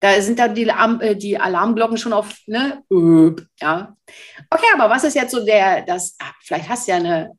da 0.00 0.20
sind 0.20 0.38
da 0.38 0.46
die, 0.46 0.68
äh, 0.68 1.16
die 1.16 1.38
Alarmglocken 1.38 1.96
schon 1.96 2.12
auf, 2.12 2.32
ne? 2.46 2.84
Ja. 3.60 3.96
Okay, 4.48 4.66
aber 4.74 4.88
was 4.88 5.02
ist 5.02 5.14
jetzt 5.14 5.32
so 5.32 5.44
der, 5.44 5.82
das, 5.82 6.14
ach, 6.20 6.34
vielleicht 6.40 6.68
hast 6.68 6.86
du 6.86 6.92
ja 6.92 6.98
eine 6.98 7.32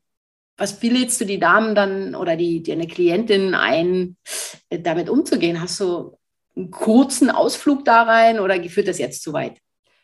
was, 0.60 0.82
wie 0.82 0.90
du 1.06 1.24
die 1.24 1.38
Damen 1.38 1.74
dann 1.74 2.14
oder 2.14 2.36
die, 2.36 2.62
deine 2.62 2.86
Klientin 2.86 3.54
ein, 3.54 4.16
äh, 4.68 4.78
damit 4.78 5.08
umzugehen? 5.08 5.60
Hast 5.60 5.80
du 5.80 6.18
einen 6.54 6.70
kurzen 6.70 7.30
Ausflug 7.30 7.84
da 7.86 8.02
rein 8.02 8.40
oder 8.40 8.62
führt 8.64 8.86
das 8.86 8.98
jetzt 8.98 9.22
zu 9.22 9.32
weit? 9.32 9.56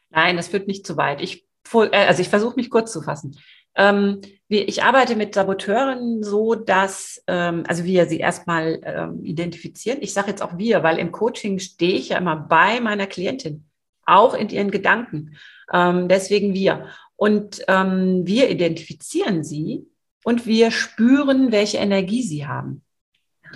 Nein, 0.08 0.36
das 0.36 0.48
führt 0.48 0.66
nicht 0.66 0.86
zu 0.86 0.96
weit. 0.96 1.20
Ich, 1.20 1.46
äh, 1.74 2.06
also 2.06 2.22
ich 2.22 2.30
versuche 2.30 2.56
mich 2.56 2.70
kurz 2.70 2.90
zu 2.90 3.02
fassen. 3.02 3.38
Ähm, 3.74 4.22
ich 4.48 4.82
arbeite 4.82 5.14
mit 5.14 5.34
Saboteuren 5.34 6.22
so, 6.22 6.54
dass, 6.54 7.22
ähm, 7.26 7.64
also 7.68 7.84
wir 7.84 8.06
sie 8.06 8.18
erstmal 8.18 8.80
ähm, 8.82 9.22
identifizieren. 9.22 9.98
Ich 10.00 10.14
sage 10.14 10.30
jetzt 10.30 10.40
auch 10.40 10.56
wir, 10.56 10.82
weil 10.82 10.98
im 10.98 11.12
Coaching 11.12 11.58
stehe 11.58 11.98
ich 11.98 12.08
ja 12.10 12.18
immer 12.18 12.36
bei 12.36 12.80
meiner 12.80 13.06
Klientin, 13.06 13.66
auch 14.06 14.32
in 14.32 14.48
ihren 14.48 14.70
Gedanken. 14.70 15.36
Deswegen 15.72 16.54
wir. 16.54 16.86
Und 17.16 17.58
wir 17.66 18.50
identifizieren 18.50 19.42
sie 19.42 19.88
und 20.26 20.44
wir 20.44 20.72
spüren, 20.72 21.52
welche 21.52 21.76
Energie 21.76 22.24
sie 22.24 22.48
haben. 22.48 22.82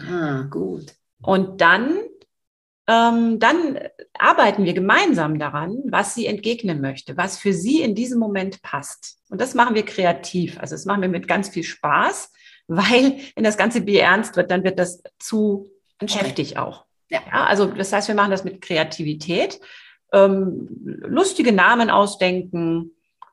Ah, 0.08 0.42
gut. 0.42 0.94
Und 1.20 1.60
dann, 1.60 1.98
ähm, 2.86 3.40
dann 3.40 3.80
arbeiten 4.16 4.64
wir 4.64 4.72
gemeinsam 4.72 5.40
daran, 5.40 5.78
was 5.86 6.14
sie 6.14 6.26
entgegnen 6.26 6.80
möchte, 6.80 7.16
was 7.16 7.38
für 7.38 7.52
sie 7.52 7.80
in 7.82 7.96
diesem 7.96 8.20
Moment 8.20 8.62
passt. 8.62 9.18
Und 9.30 9.40
das 9.40 9.54
machen 9.54 9.74
wir 9.74 9.84
kreativ. 9.84 10.60
Also 10.60 10.76
das 10.76 10.84
machen 10.84 11.02
wir 11.02 11.08
mit 11.08 11.26
ganz 11.26 11.48
viel 11.48 11.64
Spaß, 11.64 12.32
weil 12.68 13.18
wenn 13.34 13.42
das 13.42 13.58
Ganze 13.58 13.80
Bier 13.80 14.02
ernst 14.02 14.36
wird, 14.36 14.52
dann 14.52 14.62
wird 14.62 14.78
das 14.78 15.02
zu 15.18 15.72
heftig 16.00 16.56
auch. 16.56 16.84
Ja. 17.08 17.20
ja. 17.26 17.46
also 17.46 17.66
das 17.66 17.92
heißt, 17.92 18.06
wir 18.06 18.14
machen 18.14 18.30
das 18.30 18.44
mit 18.44 18.60
Kreativität, 18.60 19.60
ähm, 20.12 20.68
lustige 21.00 21.50
Namen 21.50 21.90
ausdenken, 21.90 22.92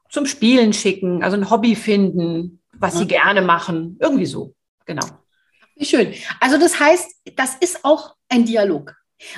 zum 0.10 0.26
Spielen 0.26 0.74
schicken, 0.74 1.24
also 1.24 1.38
ein 1.38 1.52
Hobby 1.52 1.76
finden, 1.76 2.57
was 2.80 2.94
ja. 2.94 3.00
sie 3.00 3.08
gerne 3.08 3.42
machen. 3.42 3.98
Irgendwie 4.00 4.26
so. 4.26 4.54
Genau. 4.86 5.06
Wie 5.76 5.86
schön. 5.86 6.14
Also 6.40 6.58
das 6.58 6.80
heißt, 6.80 7.08
das 7.36 7.56
ist 7.56 7.84
auch 7.84 8.16
ein 8.30 8.46
Dialog. 8.46 8.96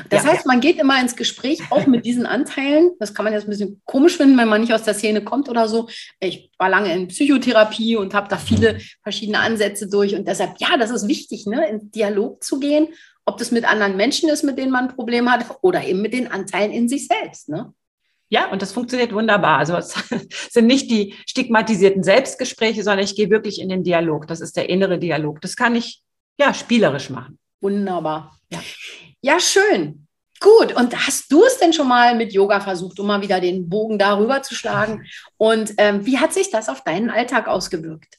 Das 0.09 0.25
ja, 0.25 0.31
heißt, 0.31 0.45
man 0.45 0.59
geht 0.59 0.77
immer 0.77 0.99
ins 0.99 1.15
Gespräch, 1.15 1.61
auch 1.69 1.87
mit 1.87 2.05
diesen 2.05 2.25
Anteilen. 2.25 2.91
Das 2.99 3.13
kann 3.13 3.23
man 3.23 3.33
jetzt 3.33 3.45
ein 3.45 3.49
bisschen 3.49 3.81
komisch 3.85 4.17
finden, 4.17 4.37
wenn 4.37 4.49
man 4.49 4.59
nicht 4.59 4.73
aus 4.73 4.83
der 4.83 4.93
Szene 4.93 5.23
kommt 5.23 5.47
oder 5.47 5.69
so. 5.69 5.87
Ich 6.19 6.51
war 6.57 6.69
lange 6.69 6.93
in 6.93 7.07
Psychotherapie 7.07 7.95
und 7.95 8.13
habe 8.13 8.27
da 8.27 8.37
viele 8.37 8.79
verschiedene 9.03 9.39
Ansätze 9.39 9.87
durch. 9.87 10.15
Und 10.15 10.27
deshalb, 10.27 10.55
ja, 10.59 10.75
das 10.77 10.91
ist 10.91 11.07
wichtig, 11.07 11.45
ne, 11.45 11.67
in 11.69 11.91
Dialog 11.91 12.43
zu 12.43 12.59
gehen, 12.59 12.89
ob 13.25 13.37
das 13.37 13.51
mit 13.51 13.63
anderen 13.63 13.95
Menschen 13.95 14.29
ist, 14.29 14.43
mit 14.43 14.57
denen 14.57 14.71
man 14.71 14.89
ein 14.89 14.95
Problem 14.95 15.31
hat, 15.31 15.45
oder 15.61 15.83
eben 15.83 16.01
mit 16.01 16.13
den 16.13 16.29
Anteilen 16.29 16.71
in 16.71 16.89
sich 16.89 17.07
selbst. 17.07 17.47
Ne? 17.47 17.73
Ja, 18.29 18.51
und 18.51 18.61
das 18.61 18.73
funktioniert 18.73 19.11
wunderbar. 19.11 19.57
Also 19.57 19.75
es 19.75 19.95
sind 20.51 20.67
nicht 20.67 20.89
die 20.91 21.15
stigmatisierten 21.25 22.03
Selbstgespräche, 22.03 22.83
sondern 22.83 23.03
ich 23.03 23.15
gehe 23.15 23.29
wirklich 23.29 23.59
in 23.59 23.69
den 23.69 23.83
Dialog. 23.83 24.27
Das 24.27 24.39
ist 24.39 24.55
der 24.55 24.69
innere 24.69 24.99
Dialog. 24.99 25.41
Das 25.41 25.55
kann 25.55 25.75
ich 25.75 26.03
ja 26.39 26.53
spielerisch 26.53 27.09
machen. 27.09 27.39
Wunderbar. 27.59 28.37
Ja, 28.51 28.59
ja 29.21 29.39
schön. 29.39 30.05
Gut, 30.39 30.73
und 30.73 30.95
hast 30.95 31.31
du 31.31 31.43
es 31.43 31.57
denn 31.57 31.73
schon 31.73 31.89
mal 31.89 32.15
mit 32.15 32.31
Yoga 32.31 32.61
versucht, 32.61 32.99
um 32.99 33.07
mal 33.07 33.21
wieder 33.21 33.41
den 33.41 33.67
Bogen 33.67 33.99
darüber 33.99 34.41
zu 34.41 34.55
schlagen? 34.55 35.05
Und 35.35 35.73
ähm, 35.77 36.05
wie 36.05 36.17
hat 36.17 36.31
sich 36.31 36.49
das 36.49 36.69
auf 36.69 36.83
deinen 36.83 37.09
Alltag 37.09 37.47
ausgewirkt? 37.47 38.15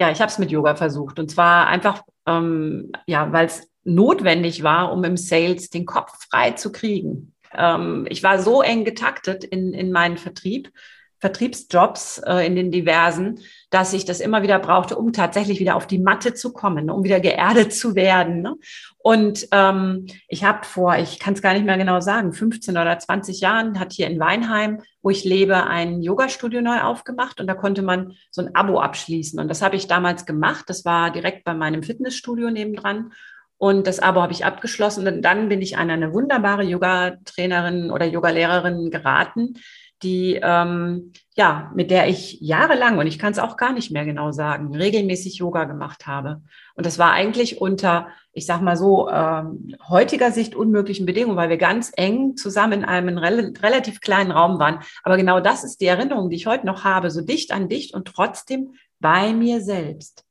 Ja, 0.00 0.10
ich 0.10 0.20
habe 0.20 0.30
es 0.30 0.38
mit 0.38 0.50
Yoga 0.50 0.74
versucht. 0.74 1.20
Und 1.20 1.30
zwar 1.30 1.68
einfach, 1.68 2.02
ähm, 2.26 2.90
ja, 3.06 3.30
weil 3.32 3.46
es 3.46 3.68
notwendig 3.84 4.62
war, 4.64 4.92
um 4.92 5.04
im 5.04 5.16
Sales 5.16 5.70
den 5.70 5.86
Kopf 5.86 6.12
frei 6.30 6.52
zu 6.52 6.72
kriegen. 6.72 7.34
Ähm, 7.54 8.06
ich 8.08 8.22
war 8.22 8.40
so 8.40 8.62
eng 8.62 8.84
getaktet 8.84 9.44
in, 9.44 9.72
in 9.72 9.92
meinen 9.92 10.16
Vertrieb, 10.16 10.72
Vertriebsjobs 11.20 12.18
äh, 12.26 12.46
in 12.46 12.56
den 12.56 12.70
diversen, 12.70 13.40
dass 13.68 13.92
ich 13.92 14.06
das 14.06 14.20
immer 14.20 14.42
wieder 14.42 14.58
brauchte, 14.58 14.96
um 14.96 15.12
tatsächlich 15.12 15.60
wieder 15.60 15.76
auf 15.76 15.86
die 15.86 15.98
Matte 15.98 16.32
zu 16.32 16.52
kommen, 16.52 16.90
um 16.90 17.04
wieder 17.04 17.20
geerdet 17.20 17.74
zu 17.74 17.94
werden. 17.94 18.40
Ne? 18.40 18.56
Und 18.98 19.46
ähm, 19.52 20.06
ich 20.28 20.44
habe 20.44 20.64
vor, 20.64 20.96
ich 20.96 21.18
kann 21.18 21.34
es 21.34 21.42
gar 21.42 21.52
nicht 21.52 21.66
mehr 21.66 21.76
genau 21.76 22.00
sagen, 22.00 22.32
15 22.32 22.76
oder 22.76 22.98
20 22.98 23.40
Jahren 23.40 23.78
hat 23.78 23.92
hier 23.92 24.06
in 24.06 24.18
Weinheim, 24.18 24.80
wo 25.02 25.10
ich 25.10 25.24
lebe, 25.24 25.66
ein 25.66 26.00
Yoga-Studio 26.00 26.62
neu 26.62 26.80
aufgemacht 26.80 27.40
und 27.40 27.46
da 27.46 27.54
konnte 27.54 27.82
man 27.82 28.14
so 28.30 28.40
ein 28.42 28.54
Abo 28.54 28.80
abschließen. 28.80 29.38
Und 29.38 29.48
das 29.48 29.60
habe 29.60 29.76
ich 29.76 29.88
damals 29.88 30.24
gemacht. 30.24 30.64
Das 30.68 30.86
war 30.86 31.10
direkt 31.10 31.44
bei 31.44 31.52
meinem 31.52 31.82
Fitnessstudio 31.82 32.50
nebendran. 32.50 33.12
Und 33.60 33.86
das 33.86 34.00
Abo 34.00 34.22
habe 34.22 34.32
ich 34.32 34.46
abgeschlossen. 34.46 35.06
Und 35.06 35.20
dann 35.20 35.50
bin 35.50 35.60
ich 35.60 35.76
an 35.76 35.90
eine 35.90 36.14
wunderbare 36.14 36.62
Yoga-Trainerin 36.62 37.90
oder 37.90 38.06
Yoga-Lehrerin 38.06 38.90
geraten, 38.90 39.58
die, 40.02 40.40
ähm, 40.42 41.12
ja, 41.36 41.70
mit 41.74 41.90
der 41.90 42.08
ich 42.08 42.40
jahrelang, 42.40 42.96
und 42.96 43.06
ich 43.06 43.18
kann 43.18 43.32
es 43.32 43.38
auch 43.38 43.58
gar 43.58 43.74
nicht 43.74 43.90
mehr 43.90 44.06
genau 44.06 44.32
sagen, 44.32 44.74
regelmäßig 44.74 45.34
Yoga 45.34 45.64
gemacht 45.64 46.06
habe. 46.06 46.40
Und 46.74 46.86
das 46.86 46.98
war 46.98 47.12
eigentlich 47.12 47.60
unter, 47.60 48.08
ich 48.32 48.46
sag 48.46 48.62
mal 48.62 48.78
so, 48.78 49.10
ähm, 49.10 49.76
heutiger 49.90 50.32
Sicht 50.32 50.54
unmöglichen 50.54 51.04
Bedingungen, 51.04 51.36
weil 51.36 51.50
wir 51.50 51.58
ganz 51.58 51.92
eng 51.96 52.36
zusammen 52.36 52.72
in 52.80 52.84
einem 52.86 53.18
rel 53.18 53.52
relativ 53.60 54.00
kleinen 54.00 54.30
Raum 54.30 54.58
waren. 54.58 54.78
Aber 55.02 55.18
genau 55.18 55.38
das 55.38 55.64
ist 55.64 55.82
die 55.82 55.86
Erinnerung, 55.86 56.30
die 56.30 56.36
ich 56.36 56.46
heute 56.46 56.64
noch 56.64 56.84
habe, 56.84 57.10
so 57.10 57.20
dicht 57.20 57.52
an 57.52 57.68
dicht 57.68 57.92
und 57.92 58.06
trotzdem 58.06 58.72
bei 59.00 59.34
mir 59.34 59.60
selbst. 59.60 60.24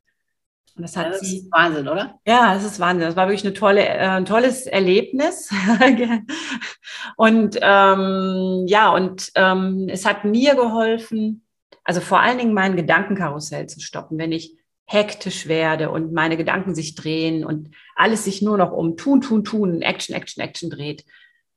Und 0.79 0.83
das 0.83 0.95
hat 0.95 1.07
ja, 1.07 1.11
das 1.11 1.19
sie. 1.19 1.39
Ist 1.39 1.51
Wahnsinn, 1.51 1.89
oder? 1.89 2.21
Ja, 2.25 2.55
es 2.55 2.63
ist 2.63 2.79
Wahnsinn. 2.79 3.05
Das 3.05 3.17
war 3.17 3.27
wirklich 3.27 3.43
eine 3.43 3.53
tolle, 3.53 3.85
äh, 3.85 4.07
ein 4.07 4.23
tolles 4.23 4.65
Erlebnis. 4.65 5.51
und 7.17 7.59
ähm, 7.61 8.63
ja, 8.65 8.89
und 8.89 9.29
ähm, 9.35 9.87
es 9.89 10.05
hat 10.05 10.23
mir 10.23 10.55
geholfen, 10.55 11.45
also 11.83 11.99
vor 11.99 12.21
allen 12.21 12.37
Dingen 12.37 12.53
mein 12.53 12.77
Gedankenkarussell 12.77 13.67
zu 13.67 13.81
stoppen, 13.81 14.17
wenn 14.17 14.31
ich 14.31 14.55
hektisch 14.85 15.49
werde 15.49 15.89
und 15.89 16.13
meine 16.13 16.37
Gedanken 16.37 16.73
sich 16.75 16.95
drehen 16.95 17.43
und 17.43 17.71
alles 17.97 18.23
sich 18.23 18.41
nur 18.41 18.57
noch 18.57 18.71
um 18.71 18.95
tun, 18.95 19.19
tun, 19.19 19.43
tun, 19.43 19.81
Action, 19.81 20.15
Action, 20.15 20.41
Action 20.41 20.69
dreht. 20.69 21.03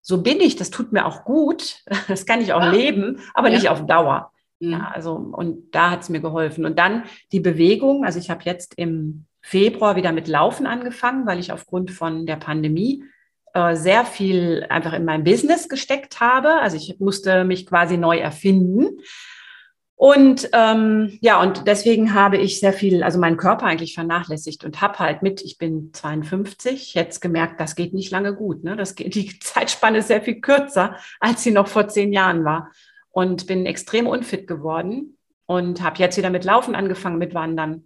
So 0.00 0.20
bin 0.20 0.40
ich, 0.40 0.56
das 0.56 0.70
tut 0.70 0.90
mir 0.90 1.06
auch 1.06 1.24
gut, 1.24 1.76
das 2.08 2.26
kann 2.26 2.40
ich 2.40 2.54
auch 2.54 2.60
ja. 2.60 2.72
leben, 2.72 3.20
aber 3.34 3.50
ja. 3.50 3.54
nicht 3.54 3.68
auf 3.68 3.86
Dauer. 3.86 4.31
Ja, 4.62 4.78
mhm. 4.78 4.84
also, 4.92 5.12
und 5.14 5.74
da 5.74 5.90
hat 5.90 6.02
es 6.02 6.08
mir 6.08 6.20
geholfen. 6.20 6.64
Und 6.64 6.78
dann 6.78 7.04
die 7.32 7.40
Bewegung. 7.40 8.04
Also 8.04 8.18
ich 8.18 8.30
habe 8.30 8.42
jetzt 8.44 8.74
im 8.76 9.26
Februar 9.40 9.96
wieder 9.96 10.12
mit 10.12 10.28
Laufen 10.28 10.66
angefangen, 10.66 11.26
weil 11.26 11.40
ich 11.40 11.50
aufgrund 11.50 11.90
von 11.90 12.26
der 12.26 12.36
Pandemie 12.36 13.04
äh, 13.54 13.74
sehr 13.74 14.04
viel 14.04 14.64
einfach 14.68 14.92
in 14.92 15.04
mein 15.04 15.24
Business 15.24 15.68
gesteckt 15.68 16.20
habe. 16.20 16.60
Also 16.60 16.76
ich 16.76 17.00
musste 17.00 17.44
mich 17.44 17.66
quasi 17.66 17.96
neu 17.96 18.18
erfinden. 18.18 19.00
Und 19.96 20.48
ähm, 20.52 21.18
ja, 21.20 21.40
und 21.40 21.66
deswegen 21.66 22.14
habe 22.14 22.36
ich 22.36 22.58
sehr 22.58 22.72
viel, 22.72 23.02
also 23.02 23.18
meinen 23.18 23.36
Körper 23.36 23.66
eigentlich 23.66 23.94
vernachlässigt 23.94 24.64
und 24.64 24.80
habe 24.80 24.98
halt 24.98 25.22
mit, 25.22 25.42
ich 25.42 25.58
bin 25.58 25.90
52, 25.92 26.94
jetzt 26.94 27.20
gemerkt, 27.20 27.60
das 27.60 27.76
geht 27.76 27.94
nicht 27.94 28.10
lange 28.10 28.34
gut. 28.34 28.64
Ne? 28.64 28.76
Das 28.76 28.94
geht, 28.94 29.14
die 29.14 29.38
Zeitspanne 29.40 29.98
ist 29.98 30.08
sehr 30.08 30.22
viel 30.22 30.40
kürzer, 30.40 30.96
als 31.18 31.42
sie 31.42 31.50
noch 31.50 31.68
vor 31.68 31.88
zehn 31.88 32.12
Jahren 32.12 32.44
war 32.44 32.70
und 33.12 33.46
bin 33.46 33.66
extrem 33.66 34.06
unfit 34.06 34.46
geworden 34.46 35.16
und 35.46 35.82
habe 35.82 35.98
jetzt 35.98 36.16
wieder 36.16 36.30
mit 36.30 36.44
Laufen 36.44 36.74
angefangen, 36.74 37.18
mit 37.18 37.34
Wandern. 37.34 37.84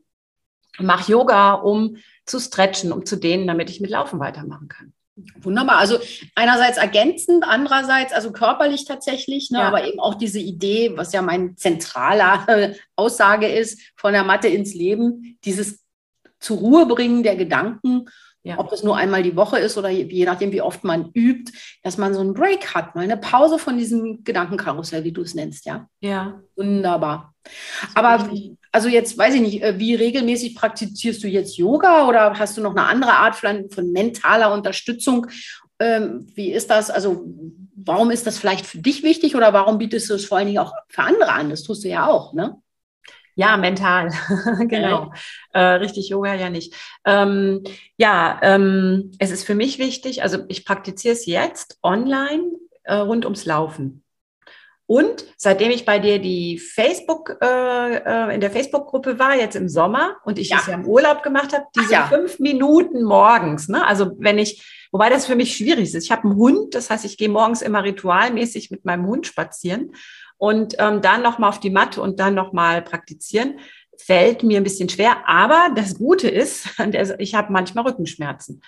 Mache 0.78 1.12
Yoga, 1.12 1.54
um 1.54 1.97
zu 2.25 2.38
stretchen, 2.38 2.92
um 2.92 3.04
zu 3.04 3.16
dehnen, 3.16 3.47
damit 3.47 3.71
ich 3.71 3.80
mit 3.80 3.90
Laufen 3.90 4.18
weitermachen 4.21 4.68
kann. 4.68 4.92
Wunderbar. 5.40 5.78
Also 5.78 5.99
einerseits 6.35 6.76
ergänzend, 6.76 7.45
andererseits 7.47 8.12
also 8.12 8.33
körperlich 8.33 8.85
tatsächlich, 8.85 9.50
ne, 9.50 9.61
ja. 9.61 9.68
aber 9.68 9.87
eben 9.87 9.99
auch 9.99 10.14
diese 10.14 10.38
Idee, 10.38 10.92
was 10.95 11.12
ja 11.14 11.23
mein 11.23 11.56
zentraler 11.56 12.45
äh, 12.49 12.75
Aussage 12.97 13.49
ist, 13.49 13.80
von 13.97 14.12
der 14.12 14.25
Matte 14.25 14.49
ins 14.49 14.75
Leben, 14.75 15.38
dieses 15.45 15.83
zur 16.38 16.59
Ruhe 16.59 16.87
bringen 16.87 17.23
der 17.23 17.37
Gedanken 17.37 18.04
ja. 18.47 18.61
Ob 18.61 18.71
das 18.71 18.85
nur 18.85 18.97
einmal 18.97 19.25
die 19.25 19.35
Woche 19.35 19.59
ist 19.59 19.76
oder 19.76 19.88
je 19.88 20.25
nachdem, 20.25 20.53
wie 20.53 20.62
oft 20.62 20.85
man 20.85 21.11
übt, 21.15 21.53
dass 21.83 21.99
man 21.99 22.15
so 22.15 22.21
einen 22.21 22.33
Break 22.33 22.76
hat, 22.76 22.95
mal 22.95 23.03
eine 23.03 23.17
Pause 23.17 23.59
von 23.59 23.76
diesem 23.76 24.23
Gedankenkarussell, 24.23 25.03
wie 25.03 25.11
du 25.11 25.23
es 25.23 25.35
nennst, 25.35 25.67
ja? 25.67 25.88
Ja. 25.99 26.41
Wunderbar. 26.55 27.35
Aber 27.95 28.31
also 28.71 28.88
jetzt 28.88 29.19
weiß 29.19 29.35
ich 29.35 29.41
nicht, 29.41 29.62
äh, 29.65 29.81
wie 29.81 29.97
regelmäßig 29.97 30.55
praktizierst 30.55 31.25
du 31.25 31.26
jetzt 31.26 31.57
Yoga 31.57 32.07
oder 32.07 32.38
hast 32.38 32.57
du 32.57 32.61
noch 32.61 32.71
eine 32.71 32.85
andere 32.85 33.15
Art 33.15 33.35
von, 33.35 33.69
von 33.69 33.91
mentaler 33.91 34.53
Unterstützung? 34.53 35.26
Ähm, 35.81 36.29
wie 36.37 36.53
ist 36.53 36.71
das? 36.71 36.88
Also 36.88 37.25
warum 37.75 38.12
ist 38.12 38.29
das 38.29 38.38
vielleicht 38.38 38.65
für 38.65 38.79
dich 38.79 39.03
wichtig 39.03 39.35
oder 39.35 39.53
warum 39.55 39.79
bietest 39.79 40.09
du 40.09 40.15
es 40.15 40.25
vor 40.25 40.38
allen 40.38 40.47
Dingen 40.47 40.61
auch 40.61 40.73
für 40.88 41.03
andere 41.03 41.33
an? 41.33 41.50
Das 41.50 41.65
tust 41.65 41.83
du 41.83 41.88
ja 41.88 42.07
auch, 42.07 42.33
ne? 42.33 42.62
Ja, 43.38 43.59
mental, 43.59 44.11
genau. 44.66 45.12
Äh, 45.52 45.61
richtig 45.61 46.09
Yoga 46.09 46.35
ja 46.35 46.49
nicht. 46.49 46.75
Ähm, 47.05 47.62
ja, 47.99 48.40
ähm, 48.43 49.12
es 49.19 49.31
ist 49.31 49.45
für 49.45 49.55
mich 49.55 49.78
wichtig, 49.78 50.23
also 50.23 50.38
ich 50.49 50.64
praktiziere 50.64 51.12
es 51.12 51.26
jetzt 51.26 51.78
online 51.83 52.45
äh, 52.85 52.95
rund 52.95 53.26
ums 53.26 53.45
Laufen. 53.45 54.02
Und 54.87 55.26
seitdem 55.37 55.71
ich 55.71 55.85
bei 55.85 55.99
dir 55.99 56.19
die 56.19 56.59
Facebook, 56.59 57.37
äh, 57.43 57.97
äh 57.97 58.35
in 58.35 58.40
der 58.40 58.52
Facebook-Gruppe 58.52 59.19
war, 59.19 59.37
jetzt 59.37 59.57
im 59.57 59.69
Sommer, 59.69 60.16
und 60.25 60.38
ich 60.38 60.50
ja. 60.50 60.59
es 60.59 60.69
ja 60.69 60.75
im 60.75 60.87
Urlaub 60.87 61.23
gemacht 61.23 61.52
habe, 61.52 61.66
diese 61.76 61.93
ja. 61.93 62.07
fünf 62.07 62.38
Minuten 62.38 63.02
morgens, 63.02 63.69
ne? 63.69 63.85
Also 63.85 64.12
wenn 64.19 64.38
ich, 64.38 64.88
wobei 64.93 65.11
das 65.11 65.26
für 65.26 65.35
mich 65.35 65.57
schwierig 65.57 65.93
ist. 65.93 66.05
Ich 66.05 66.12
habe 66.12 66.23
einen 66.23 66.37
Hund, 66.37 66.75
das 66.75 66.88
heißt, 66.88 67.05
ich 67.05 67.19
gehe 67.19 67.28
morgens 67.28 67.61
immer 67.61 67.83
ritualmäßig 67.83 68.71
mit 68.71 68.85
meinem 68.87 69.07
Hund 69.07 69.26
spazieren 69.26 69.93
und 70.38 70.75
ähm, 70.78 71.00
dann 71.00 71.23
nochmal 71.23 71.50
auf 71.50 71.61
die 71.61 71.71
Matte 71.71 72.00
und 72.00 72.21
dann 72.21 72.35
nochmal 72.35 72.83
praktizieren, 72.83 73.59
fällt 73.99 74.43
mir 74.43 74.59
ein 74.59 74.64
bisschen 74.64 74.88
schwer. 74.88 75.28
Aber 75.28 75.71
das 75.75 75.97
Gute 75.97 76.28
ist, 76.28 76.69
ich 77.19 77.35
habe 77.35 77.52
manchmal 77.52 77.87
Rückenschmerzen. 77.87 78.62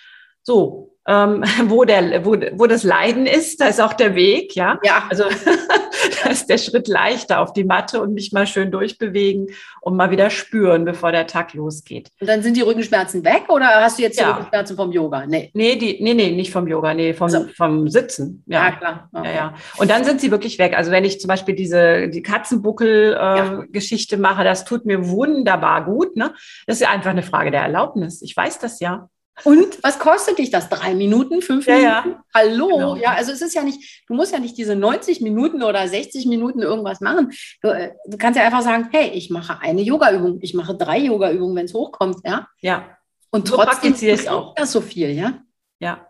So, 0.48 0.94
ähm, 1.06 1.44
wo, 1.66 1.84
der, 1.84 2.24
wo, 2.24 2.36
wo 2.52 2.66
das 2.66 2.82
Leiden 2.82 3.26
ist, 3.26 3.60
da 3.60 3.66
ist 3.66 3.82
auch 3.82 3.92
der 3.92 4.14
Weg, 4.14 4.56
ja. 4.56 4.78
Ja. 4.82 5.04
Also 5.10 5.24
da 6.22 6.30
ist 6.30 6.48
der 6.48 6.56
Schritt 6.56 6.88
leichter 6.88 7.40
auf 7.40 7.52
die 7.52 7.64
Matte 7.64 8.00
und 8.00 8.14
mich 8.14 8.32
mal 8.32 8.46
schön 8.46 8.70
durchbewegen 8.70 9.48
und 9.82 9.94
mal 9.94 10.10
wieder 10.10 10.30
spüren, 10.30 10.86
bevor 10.86 11.12
der 11.12 11.26
Tag 11.26 11.52
losgeht. 11.52 12.08
Und 12.18 12.30
dann 12.30 12.42
sind 12.42 12.56
die 12.56 12.62
Rückenschmerzen 12.62 13.26
weg 13.26 13.44
oder 13.50 13.66
hast 13.82 13.98
du 13.98 14.02
jetzt 14.04 14.18
die 14.18 14.22
ja. 14.22 14.30
Rückenschmerzen 14.36 14.74
vom 14.74 14.90
Yoga? 14.90 15.26
Nee. 15.26 15.50
Nee, 15.52 15.76
die, 15.76 16.02
nee, 16.02 16.14
nee, 16.14 16.30
nicht 16.30 16.50
vom 16.50 16.66
Yoga, 16.66 16.94
nee, 16.94 17.12
vom, 17.12 17.28
so. 17.28 17.46
vom 17.54 17.88
Sitzen. 17.88 18.42
Ja, 18.46 18.68
ja 18.68 18.72
klar. 18.72 19.10
Okay. 19.12 19.26
Ja, 19.26 19.34
ja. 19.34 19.54
Und 19.76 19.90
dann 19.90 20.04
sind 20.04 20.22
sie 20.22 20.30
wirklich 20.30 20.58
weg. 20.58 20.74
Also 20.74 20.90
wenn 20.90 21.04
ich 21.04 21.20
zum 21.20 21.28
Beispiel 21.28 21.54
diese 21.54 22.08
die 22.08 22.22
Katzenbuckel-Geschichte 22.22 24.14
äh, 24.14 24.18
ja. 24.18 24.22
mache, 24.22 24.44
das 24.44 24.64
tut 24.64 24.86
mir 24.86 25.10
wunderbar 25.10 25.84
gut. 25.84 26.16
Ne? 26.16 26.32
Das 26.66 26.80
ist 26.80 26.88
einfach 26.88 27.10
eine 27.10 27.22
Frage 27.22 27.50
der 27.50 27.60
Erlaubnis. 27.60 28.22
Ich 28.22 28.34
weiß 28.34 28.60
das 28.60 28.80
ja. 28.80 29.10
Und 29.44 29.82
was 29.82 29.98
kostet 29.98 30.38
dich 30.38 30.50
das? 30.50 30.68
Drei 30.68 30.94
Minuten, 30.94 31.42
fünf 31.42 31.66
ja, 31.66 31.74
Minuten? 31.74 32.10
Ja. 32.10 32.24
Hallo? 32.34 32.68
Genau. 32.68 32.96
Ja, 32.96 33.12
also 33.12 33.32
es 33.32 33.40
ist 33.40 33.54
ja 33.54 33.62
nicht, 33.62 34.04
du 34.06 34.14
musst 34.14 34.32
ja 34.32 34.38
nicht 34.38 34.56
diese 34.56 34.76
90 34.76 35.20
Minuten 35.20 35.62
oder 35.62 35.86
60 35.86 36.26
Minuten 36.26 36.62
irgendwas 36.62 37.00
machen. 37.00 37.32
Du, 37.62 37.68
äh, 37.68 37.92
du 38.06 38.18
kannst 38.18 38.38
ja 38.38 38.44
einfach 38.44 38.62
sagen, 38.62 38.88
hey, 38.90 39.10
ich 39.10 39.30
mache 39.30 39.60
eine 39.60 39.82
Yoga-Übung, 39.82 40.38
ich 40.42 40.54
mache 40.54 40.74
drei 40.74 40.98
Yoga-Übungen, 40.98 41.56
wenn 41.56 41.66
es 41.66 41.74
hochkommt, 41.74 42.18
ja? 42.24 42.48
Ja. 42.60 42.96
Und 43.30 43.48
so 43.48 43.56
trotzdem 43.56 43.94
ist 43.94 44.28
auch 44.28 44.54
das 44.54 44.72
so 44.72 44.80
viel, 44.80 45.10
ja? 45.10 45.42
Ja. 45.78 46.08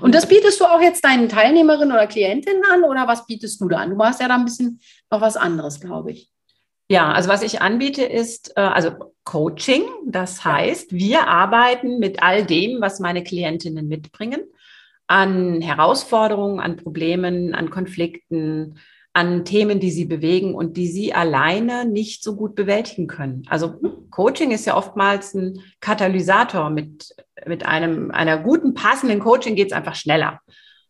Und 0.00 0.14
das 0.14 0.26
bietest 0.26 0.60
du 0.60 0.64
auch 0.64 0.80
jetzt 0.80 1.04
deinen 1.04 1.28
Teilnehmerinnen 1.28 1.92
oder 1.92 2.06
Klientinnen 2.06 2.62
an 2.70 2.84
oder 2.84 3.06
was 3.08 3.26
bietest 3.26 3.60
du 3.60 3.68
da 3.68 3.78
an? 3.78 3.90
Du 3.90 3.96
machst 3.96 4.20
ja 4.20 4.28
da 4.28 4.34
ein 4.34 4.44
bisschen 4.44 4.80
noch 5.10 5.20
was 5.20 5.36
anderes, 5.36 5.80
glaube 5.80 6.12
ich. 6.12 6.30
Ja, 6.92 7.10
also 7.10 7.30
was 7.30 7.42
ich 7.42 7.62
anbiete 7.62 8.02
ist, 8.04 8.52
äh, 8.54 8.60
also 8.60 8.90
Coaching. 9.24 9.82
Das 10.04 10.44
heißt, 10.44 10.92
wir 10.92 11.26
arbeiten 11.26 11.98
mit 11.98 12.22
all 12.22 12.44
dem, 12.44 12.82
was 12.82 13.00
meine 13.00 13.24
Klientinnen 13.24 13.88
mitbringen, 13.88 14.42
an 15.06 15.62
Herausforderungen, 15.62 16.60
an 16.60 16.76
Problemen, 16.76 17.54
an 17.54 17.70
Konflikten, 17.70 18.78
an 19.14 19.46
Themen, 19.46 19.80
die 19.80 19.90
sie 19.90 20.04
bewegen 20.04 20.54
und 20.54 20.76
die 20.76 20.86
sie 20.86 21.14
alleine 21.14 21.86
nicht 21.86 22.22
so 22.22 22.36
gut 22.36 22.54
bewältigen 22.54 23.06
können. 23.06 23.44
Also 23.48 23.80
Coaching 24.10 24.50
ist 24.50 24.66
ja 24.66 24.76
oftmals 24.76 25.32
ein 25.32 25.60
Katalysator. 25.80 26.68
Mit, 26.68 27.14
mit 27.46 27.64
einem, 27.64 28.10
einer 28.10 28.36
guten, 28.36 28.74
passenden 28.74 29.20
Coaching 29.20 29.56
geht 29.56 29.68
es 29.68 29.72
einfach 29.72 29.94
schneller. 29.94 30.40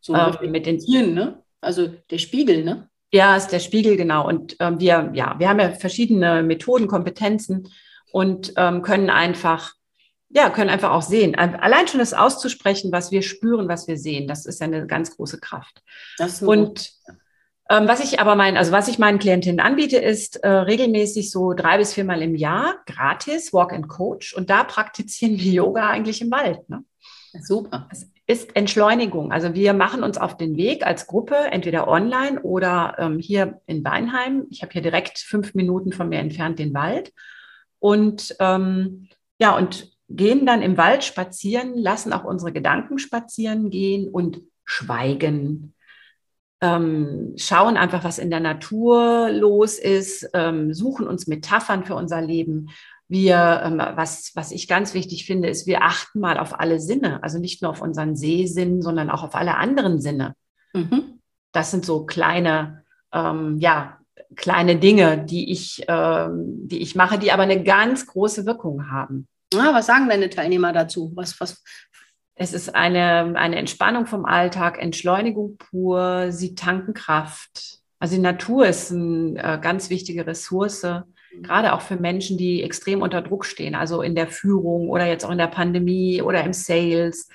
So 0.01 0.15
äh, 0.15 0.49
mit 0.49 0.67
den 0.67 0.81
Tieren, 0.81 1.15
ne? 1.15 1.45
Also 1.61 1.87
der 2.11 2.19
Spiegel, 2.19 2.65
ne? 2.65 2.89
Ja, 3.13 3.37
ist 3.37 3.49
der 3.49 3.61
Spiegel, 3.61 3.97
genau. 3.97 4.27
Und 4.27 4.59
äh, 4.61 4.79
wir, 4.79 5.11
ja, 5.15 5.35
wir 5.39 5.49
haben 5.49 5.61
ja 5.61 5.73
verschiedene 5.73 6.43
Methoden, 6.43 6.87
Kompetenzen 6.87 7.69
und 8.11 8.55
ähm, 8.57 8.83
können 8.83 9.11
einfach 9.11 9.75
ja, 10.35 10.49
können 10.49 10.71
einfach 10.71 10.93
auch 10.93 11.03
sehen. 11.03 11.35
Allein 11.35 11.87
schon 11.89 12.01
das 12.01 12.15
auszusprechen, 12.15 12.91
was 12.91 13.11
wir 13.11 13.21
spüren, 13.21 13.69
was 13.69 13.87
wir 13.87 13.99
sehen, 13.99 14.27
das 14.27 14.47
ist 14.47 14.61
ja 14.61 14.67
eine 14.67 14.87
ganz 14.87 15.15
große 15.15 15.39
Kraft. 15.39 15.83
Und 16.49 16.91
ähm, 17.69 17.87
was 17.87 18.03
ich 18.03 18.19
aber 18.19 18.35
meinen, 18.35 18.57
also 18.57 18.73
was 18.73 18.89
ich 18.89 18.99
meinen 18.99 19.19
Klientinnen 19.19 19.61
anbiete, 19.61 19.99
ist 19.99 20.37
äh, 20.37 20.49
regelmäßig 20.49 21.31
so 21.31 21.53
drei 21.53 21.79
bis 21.79 21.93
viermal 21.93 22.23
im 22.23 22.35
Jahr 22.35 22.77
gratis 22.87 23.53
Walk 23.53 23.73
and 23.73 23.89
Coach. 23.89 24.35
Und 24.35 24.51
da 24.51 24.65
praktizieren 24.65 25.39
wir 25.39 25.53
Yoga 25.53 25.89
eigentlich 25.91 26.23
im 26.23 26.31
Wald. 26.31 26.69
Ne? 26.69 26.85
Super. 27.41 27.89
Ist 28.33 28.57
Entschleunigung. 28.57 29.31
Also 29.31 29.55
wir 29.55 29.75
machen 29.75 30.03
uns 30.03 30.17
auf 30.17 30.39
den 30.39 30.57
Weg 30.57 30.87
als 30.87 31.07
Gruppe, 31.07 31.37
entweder 31.37 31.87
online 31.87 32.41
oder 32.41 32.97
ähm, 32.99 33.19
hier 33.19 33.61
in 33.67 33.85
Weinheim. 33.85 34.47
Ich 34.51 34.63
habe 34.63 34.73
hier 34.73 34.81
direkt 34.81 35.19
fünf 35.19 35.55
Minuten 35.55 35.93
von 35.93 36.09
mir 36.09 36.19
entfernt 36.19 36.59
den 36.59 36.73
Wald. 36.73 37.13
Und 37.79 38.35
ähm, 38.41 39.09
ja, 39.39 39.55
und 39.55 39.93
gehen 40.09 40.47
dann 40.47 40.63
im 40.63 40.79
Wald 40.79 41.05
spazieren, 41.05 41.77
lassen 41.77 42.15
auch 42.15 42.25
unsere 42.25 42.53
Gedanken 42.53 42.99
spazieren 42.99 43.69
gehen 43.69 44.09
und 44.09 44.41
schweigen. 44.65 45.75
Ähm, 46.63 47.35
schauen 47.37 47.77
einfach, 47.77 48.03
was 48.03 48.19
in 48.19 48.31
der 48.31 48.41
Natur 48.41 49.29
los 49.31 49.79
ist, 49.79 50.31
ähm, 50.33 50.73
suchen 50.73 51.07
uns 51.07 51.27
Metaphern 51.27 51.85
für 51.85 51.97
unser 51.97 52.23
Leben. 52.23 52.71
Wir, 53.13 53.61
ähm, 53.63 53.77
was, 53.77 54.33
was 54.37 54.53
ich 54.53 54.67
ganz 54.69 54.95
wichtig 54.95 55.27
finde, 55.27 55.51
ist, 55.51 55.67
wir 55.67 55.83
achten 55.83 56.19
mal 56.19 56.39
auf 56.39 56.59
alle 56.59 56.81
Sinne, 56.81 57.23
also 57.23 57.39
nicht 57.39 57.61
nur 57.61 57.71
auf 57.71 57.83
unseren 57.83 58.17
Sehsinn, 58.17 58.81
sondern 58.81 59.11
auch 59.11 59.23
auf 59.23 59.35
alle 59.35 59.57
anderen 59.59 60.01
Sinne. 60.01 60.35
Mhm. 60.73 61.21
Das 61.53 61.71
sind 61.71 61.85
so 61.85 62.07
kleine, 62.07 62.85
ähm, 63.13 63.59
ja, 63.59 63.99
kleine 64.35 64.77
Dinge, 64.77 65.27
die 65.27 65.53
ich, 65.53 65.85
ähm, 65.89 66.67
die 66.67 66.81
ich 66.81 66.95
mache, 66.95 67.19
die 67.19 67.33
aber 67.33 67.43
eine 67.43 67.63
ganz 67.63 68.07
große 68.07 68.47
Wirkung 68.47 68.91
haben. 68.91 69.29
Ah, 69.55 69.75
was 69.75 69.85
sagen 69.85 70.09
deine 70.09 70.31
Teilnehmer 70.31 70.73
dazu? 70.73 71.13
Was, 71.15 71.39
was? 71.39 71.63
Es 72.35 72.55
ist 72.55 72.75
eine, 72.75 73.37
eine 73.37 73.57
Entspannung 73.57 74.07
vom 74.07 74.25
Alltag, 74.25 74.81
Entschleunigung 74.81 75.59
pur, 75.59 76.33
sie 76.33 76.55
tanken 76.55 76.95
Kraft. 76.95 77.81
Also 77.99 78.15
die 78.15 78.23
Natur 78.23 78.67
ist 78.67 78.91
eine 78.91 79.35
äh, 79.37 79.59
ganz 79.61 79.91
wichtige 79.91 80.27
Ressource. 80.27 80.87
Gerade 81.41 81.73
auch 81.73 81.81
für 81.81 81.97
Menschen, 81.97 82.37
die 82.37 82.63
extrem 82.63 83.03
unter 83.03 83.23
Druck 83.23 83.45
stehen, 83.45 83.75
also 83.75 84.03
in 84.03 84.15
der 84.15 84.29
Führung 84.29 84.89
oder 84.89 85.07
jetzt 85.07 85.25
auch 85.25 85.31
in 85.31 85.39
der 85.39 85.47
Pandemie 85.47 86.23
oder 86.23 86.43
im 86.45 86.53
Sales. 86.53 87.29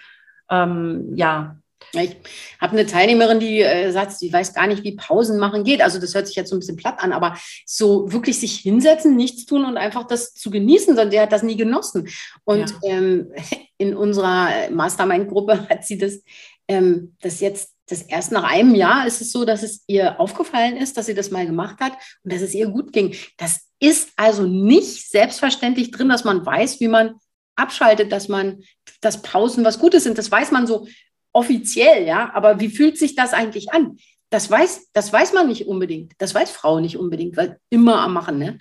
Ähm, 0.49 1.13
ja, 1.15 1.57
ich 1.93 2.17
habe 2.59 2.73
eine 2.73 2.85
Teilnehmerin, 2.85 3.39
die 3.39 3.61
äh, 3.61 3.91
sagt, 3.91 4.11
sie 4.11 4.31
weiß 4.31 4.53
gar 4.53 4.67
nicht, 4.67 4.83
wie 4.83 4.95
Pausen 4.95 5.39
machen 5.39 5.63
geht. 5.63 5.81
Also 5.81 5.99
das 5.99 6.13
hört 6.13 6.27
sich 6.27 6.35
jetzt 6.35 6.49
so 6.49 6.55
ein 6.55 6.59
bisschen 6.59 6.75
platt 6.75 6.99
an, 6.99 7.13
aber 7.13 7.37
so 7.65 8.11
wirklich 8.11 8.39
sich 8.39 8.57
hinsetzen, 8.57 9.15
nichts 9.15 9.45
tun 9.45 9.65
und 9.65 9.77
einfach 9.77 10.05
das 10.05 10.33
zu 10.33 10.49
genießen, 10.49 10.87
sondern 10.87 11.11
der 11.11 11.23
hat 11.23 11.31
das 11.31 11.43
nie 11.43 11.55
genossen. 11.55 12.09
Und 12.43 12.69
ja. 12.69 12.89
ähm, 12.89 13.31
in 13.77 13.95
unserer 13.95 14.69
Mastermind-Gruppe 14.71 15.69
hat 15.69 15.85
sie 15.85 15.97
das, 15.97 16.21
ähm, 16.67 17.15
das 17.21 17.39
jetzt, 17.39 17.73
das 17.87 18.01
erst 18.01 18.31
nach 18.31 18.43
einem 18.43 18.75
Jahr 18.75 19.07
ist 19.07 19.21
es 19.21 19.31
so, 19.31 19.45
dass 19.45 19.63
es 19.63 19.83
ihr 19.87 20.19
aufgefallen 20.19 20.77
ist, 20.77 20.97
dass 20.97 21.05
sie 21.05 21.15
das 21.15 21.31
mal 21.31 21.45
gemacht 21.45 21.79
hat 21.79 21.93
und 22.23 22.33
dass 22.33 22.41
es 22.41 22.53
ihr 22.53 22.67
gut 22.67 22.91
ging. 22.91 23.15
Das 23.37 23.67
ist 23.79 24.11
also 24.15 24.43
nicht 24.43 25.09
selbstverständlich 25.09 25.91
drin, 25.91 26.09
dass 26.09 26.23
man 26.23 26.45
weiß, 26.45 26.79
wie 26.79 26.87
man 26.87 27.15
abschaltet, 27.55 28.11
dass 28.11 28.27
man, 28.27 28.63
dass 29.01 29.21
Pausen 29.21 29.65
was 29.65 29.79
Gutes 29.79 30.03
sind. 30.03 30.17
Das 30.17 30.31
weiß 30.31 30.51
man 30.51 30.67
so 30.67 30.87
offiziell, 31.33 32.05
ja, 32.05 32.31
aber 32.33 32.59
wie 32.59 32.69
fühlt 32.69 32.97
sich 32.97 33.15
das 33.15 33.33
eigentlich 33.33 33.71
an? 33.71 33.97
Das 34.29 34.49
weiß, 34.49 34.89
das 34.93 35.13
weiß 35.13 35.33
man 35.33 35.47
nicht 35.47 35.67
unbedingt. 35.67 36.13
Das 36.17 36.33
weiß 36.33 36.51
Frau 36.51 36.79
nicht 36.79 36.97
unbedingt, 36.97 37.37
weil 37.37 37.59
immer 37.69 38.01
am 38.01 38.13
Machen, 38.13 38.37
ne? 38.37 38.57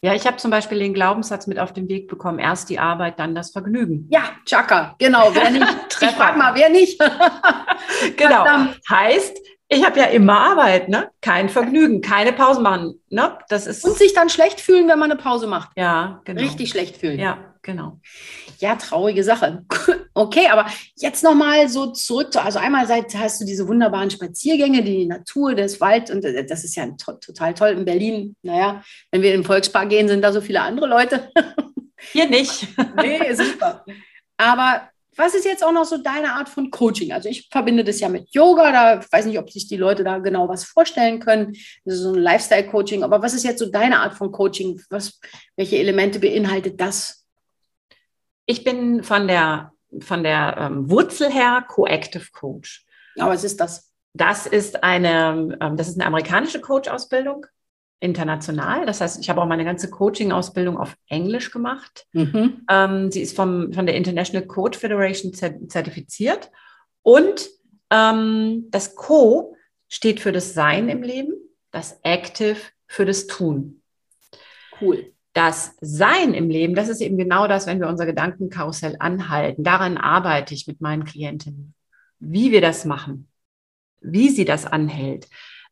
Ja, 0.00 0.14
ich 0.14 0.26
habe 0.26 0.36
zum 0.36 0.50
Beispiel 0.52 0.78
den 0.78 0.94
Glaubenssatz 0.94 1.48
mit 1.48 1.58
auf 1.58 1.72
den 1.72 1.88
Weg 1.88 2.08
bekommen: 2.08 2.38
erst 2.38 2.70
die 2.70 2.78
Arbeit, 2.78 3.18
dann 3.18 3.34
das 3.34 3.50
Vergnügen. 3.50 4.06
Ja, 4.10 4.22
Chaka, 4.44 4.94
genau. 4.98 5.30
Wer 5.32 5.50
nicht? 5.50 5.66
ich 6.00 6.10
frag 6.10 6.36
mal, 6.36 6.54
wer 6.54 6.68
nicht? 6.68 7.00
genau. 8.16 8.44
heißt, 8.88 9.38
ich 9.68 9.84
habe 9.84 9.98
ja 9.98 10.06
immer 10.06 10.38
Arbeit, 10.38 10.88
ne? 10.88 11.10
Kein 11.20 11.48
Vergnügen, 11.48 12.00
keine 12.00 12.32
Pause 12.32 12.60
machen, 12.60 13.00
ne? 13.10 13.38
Das 13.48 13.66
ist 13.66 13.84
und 13.84 13.98
sich 13.98 14.14
dann 14.14 14.30
schlecht 14.30 14.60
fühlen, 14.60 14.88
wenn 14.88 14.98
man 14.98 15.10
eine 15.10 15.20
Pause 15.20 15.46
macht. 15.46 15.70
Ja, 15.76 16.20
genau. 16.24 16.40
Richtig 16.40 16.70
schlecht 16.70 16.96
fühlen. 16.96 17.18
Ja, 17.18 17.47
genau. 17.62 18.00
Ja, 18.58 18.76
traurige 18.76 19.24
Sache. 19.24 19.64
Okay, 20.14 20.48
aber 20.48 20.66
jetzt 20.96 21.22
nochmal 21.22 21.68
so 21.68 21.92
zurück 21.92 22.32
zu, 22.32 22.42
also 22.42 22.58
einmal 22.58 22.88
seit, 22.88 23.14
hast 23.14 23.40
du 23.40 23.44
diese 23.44 23.68
wunderbaren 23.68 24.10
Spaziergänge, 24.10 24.82
die 24.82 25.06
Natur, 25.06 25.54
das 25.54 25.80
Wald 25.80 26.10
und 26.10 26.24
äh, 26.24 26.44
das 26.44 26.64
ist 26.64 26.74
ja 26.74 26.88
to 26.96 27.12
total 27.12 27.54
toll 27.54 27.68
in 27.68 27.84
Berlin. 27.84 28.34
Naja, 28.42 28.82
wenn 29.12 29.22
wir 29.22 29.32
in 29.32 29.42
den 29.42 29.46
Volkspark 29.46 29.90
gehen, 29.90 30.08
sind 30.08 30.22
da 30.22 30.32
so 30.32 30.40
viele 30.40 30.60
andere 30.60 30.88
Leute. 30.88 31.30
Hier 32.10 32.28
nicht. 32.28 32.66
nee, 32.96 33.32
super. 33.32 33.84
Aber 34.36 34.88
was 35.18 35.34
ist 35.34 35.44
jetzt 35.44 35.64
auch 35.64 35.72
noch 35.72 35.84
so 35.84 35.98
deine 35.98 36.32
Art 36.32 36.48
von 36.48 36.70
Coaching? 36.70 37.12
Also 37.12 37.28
ich 37.28 37.48
verbinde 37.50 37.82
das 37.82 37.98
ja 38.00 38.08
mit 38.08 38.32
Yoga, 38.32 38.70
da 38.72 39.04
weiß 39.10 39.26
nicht, 39.26 39.38
ob 39.38 39.50
sich 39.50 39.66
die 39.66 39.76
Leute 39.76 40.04
da 40.04 40.18
genau 40.18 40.48
was 40.48 40.64
vorstellen 40.64 41.18
können. 41.18 41.54
Das 41.84 41.94
ist 41.94 42.02
so 42.02 42.12
ein 42.12 42.20
Lifestyle-Coaching, 42.20 43.02
aber 43.02 43.20
was 43.20 43.34
ist 43.34 43.44
jetzt 43.44 43.58
so 43.58 43.70
deine 43.70 43.98
Art 43.98 44.14
von 44.14 44.30
Coaching? 44.30 44.80
Was, 44.90 45.20
welche 45.56 45.76
Elemente 45.76 46.20
beinhaltet 46.20 46.80
das? 46.80 47.17
Ich 48.48 48.64
bin 48.64 49.02
von 49.04 49.28
der, 49.28 49.72
von 50.00 50.22
der 50.22 50.56
ähm, 50.58 50.90
Wurzel 50.90 51.30
her 51.30 51.64
Coactive 51.68 52.30
Coach. 52.32 52.86
Aber 53.18 53.32
was 53.32 53.44
ist 53.44 53.60
das? 53.60 53.92
Das 54.14 54.46
ist 54.46 54.82
eine, 54.82 55.58
ähm, 55.60 55.76
das 55.76 55.88
ist 55.88 55.96
eine 55.96 56.06
amerikanische 56.06 56.60
Coach-Ausbildung 56.60 57.44
international. 58.00 58.86
Das 58.86 59.02
heißt, 59.02 59.20
ich 59.20 59.28
habe 59.28 59.42
auch 59.42 59.46
meine 59.46 59.66
ganze 59.66 59.90
Coaching-Ausbildung 59.90 60.78
auf 60.78 60.96
Englisch 61.08 61.50
gemacht. 61.50 62.06
Mhm. 62.12 62.64
Ähm, 62.70 63.12
sie 63.12 63.20
ist 63.20 63.36
vom, 63.36 63.72
von 63.72 63.84
der 63.84 63.96
International 63.96 64.46
Coach 64.46 64.78
Federation 64.78 65.34
zertifiziert. 65.34 66.50
Und 67.02 67.50
ähm, 67.90 68.68
das 68.70 68.94
Co 68.94 69.56
steht 69.88 70.20
für 70.20 70.32
das 70.32 70.54
Sein 70.54 70.88
im 70.88 71.02
Leben, 71.02 71.34
das 71.70 72.00
Active 72.02 72.56
für 72.86 73.04
das 73.04 73.26
Tun. 73.26 73.82
Cool. 74.80 75.12
Das 75.38 75.76
Sein 75.80 76.34
im 76.34 76.50
Leben, 76.50 76.74
das 76.74 76.88
ist 76.88 77.00
eben 77.00 77.16
genau 77.16 77.46
das, 77.46 77.68
wenn 77.68 77.78
wir 77.78 77.86
unser 77.86 78.06
Gedankenkarussell 78.06 78.96
anhalten. 78.98 79.62
Daran 79.62 79.96
arbeite 79.96 80.52
ich 80.52 80.66
mit 80.66 80.80
meinen 80.80 81.04
Klientinnen. 81.04 81.74
Wie 82.18 82.50
wir 82.50 82.60
das 82.60 82.84
machen, 82.84 83.28
wie 84.00 84.30
sie 84.30 84.44
das 84.44 84.66
anhält, 84.66 85.28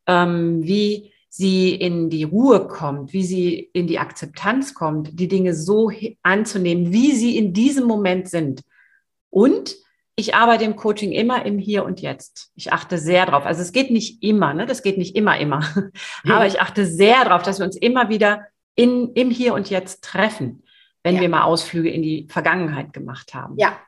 ähm, 0.07 0.63
wie 0.63 1.13
sie 1.29 1.75
in 1.75 2.11
die 2.11 2.23
Ruhe 2.23 2.69
kommt, 2.69 3.13
wie 3.13 3.25
sie 3.25 3.69
in 3.73 3.89
die 3.89 3.99
Akzeptanz 3.99 4.73
kommt, 4.73 5.19
die 5.19 5.27
Dinge 5.27 5.53
so 5.53 5.91
anzunehmen, 6.23 6.93
wie 6.93 7.11
sie 7.11 7.37
in 7.37 7.53
diesem 7.53 7.89
Moment 7.89 8.29
sind. 8.29 8.63
Und 9.31 9.75
ich 10.15 10.37
arbeite 10.37 10.63
im 10.63 10.77
Coaching 10.77 11.11
immer 11.11 11.45
im 11.45 11.59
Hier 11.59 11.85
und 11.85 12.01
Jetzt. 12.01 12.53
Ich 12.55 12.73
achte 12.73 12.99
sehr 12.99 13.27
drauf. 13.27 13.45
Also 13.45 13.63
es 13.63 13.73
geht 13.73 13.91
nicht 13.91 14.23
immer, 14.23 14.55
ne? 14.55 14.65
das 14.65 14.85
geht 14.85 14.97
nicht 14.97 15.17
immer, 15.17 15.41
immer. 15.41 15.69
Aber 16.25 16.47
ich 16.47 16.61
achte 16.61 16.87
sehr 16.87 17.25
drauf, 17.25 17.43
dass 17.43 17.59
wir 17.59 17.67
uns 17.67 17.77
immer 17.77 18.09
wieder 18.09 18.47
in, 18.77 19.13
im 19.15 19.31
Hier 19.31 19.55
und 19.55 19.69
Jetzt 19.69 20.05
treffen, 20.05 20.63
wenn 21.03 21.17
ja. 21.17 21.23
wir 21.23 21.29
mal 21.29 21.43
Ausflüge 21.43 21.91
in 21.91 22.03
die 22.03 22.29
Vergangenheit 22.31 22.93
gemacht 22.93 23.35
haben. 23.35 23.57
Ja. 23.59 23.81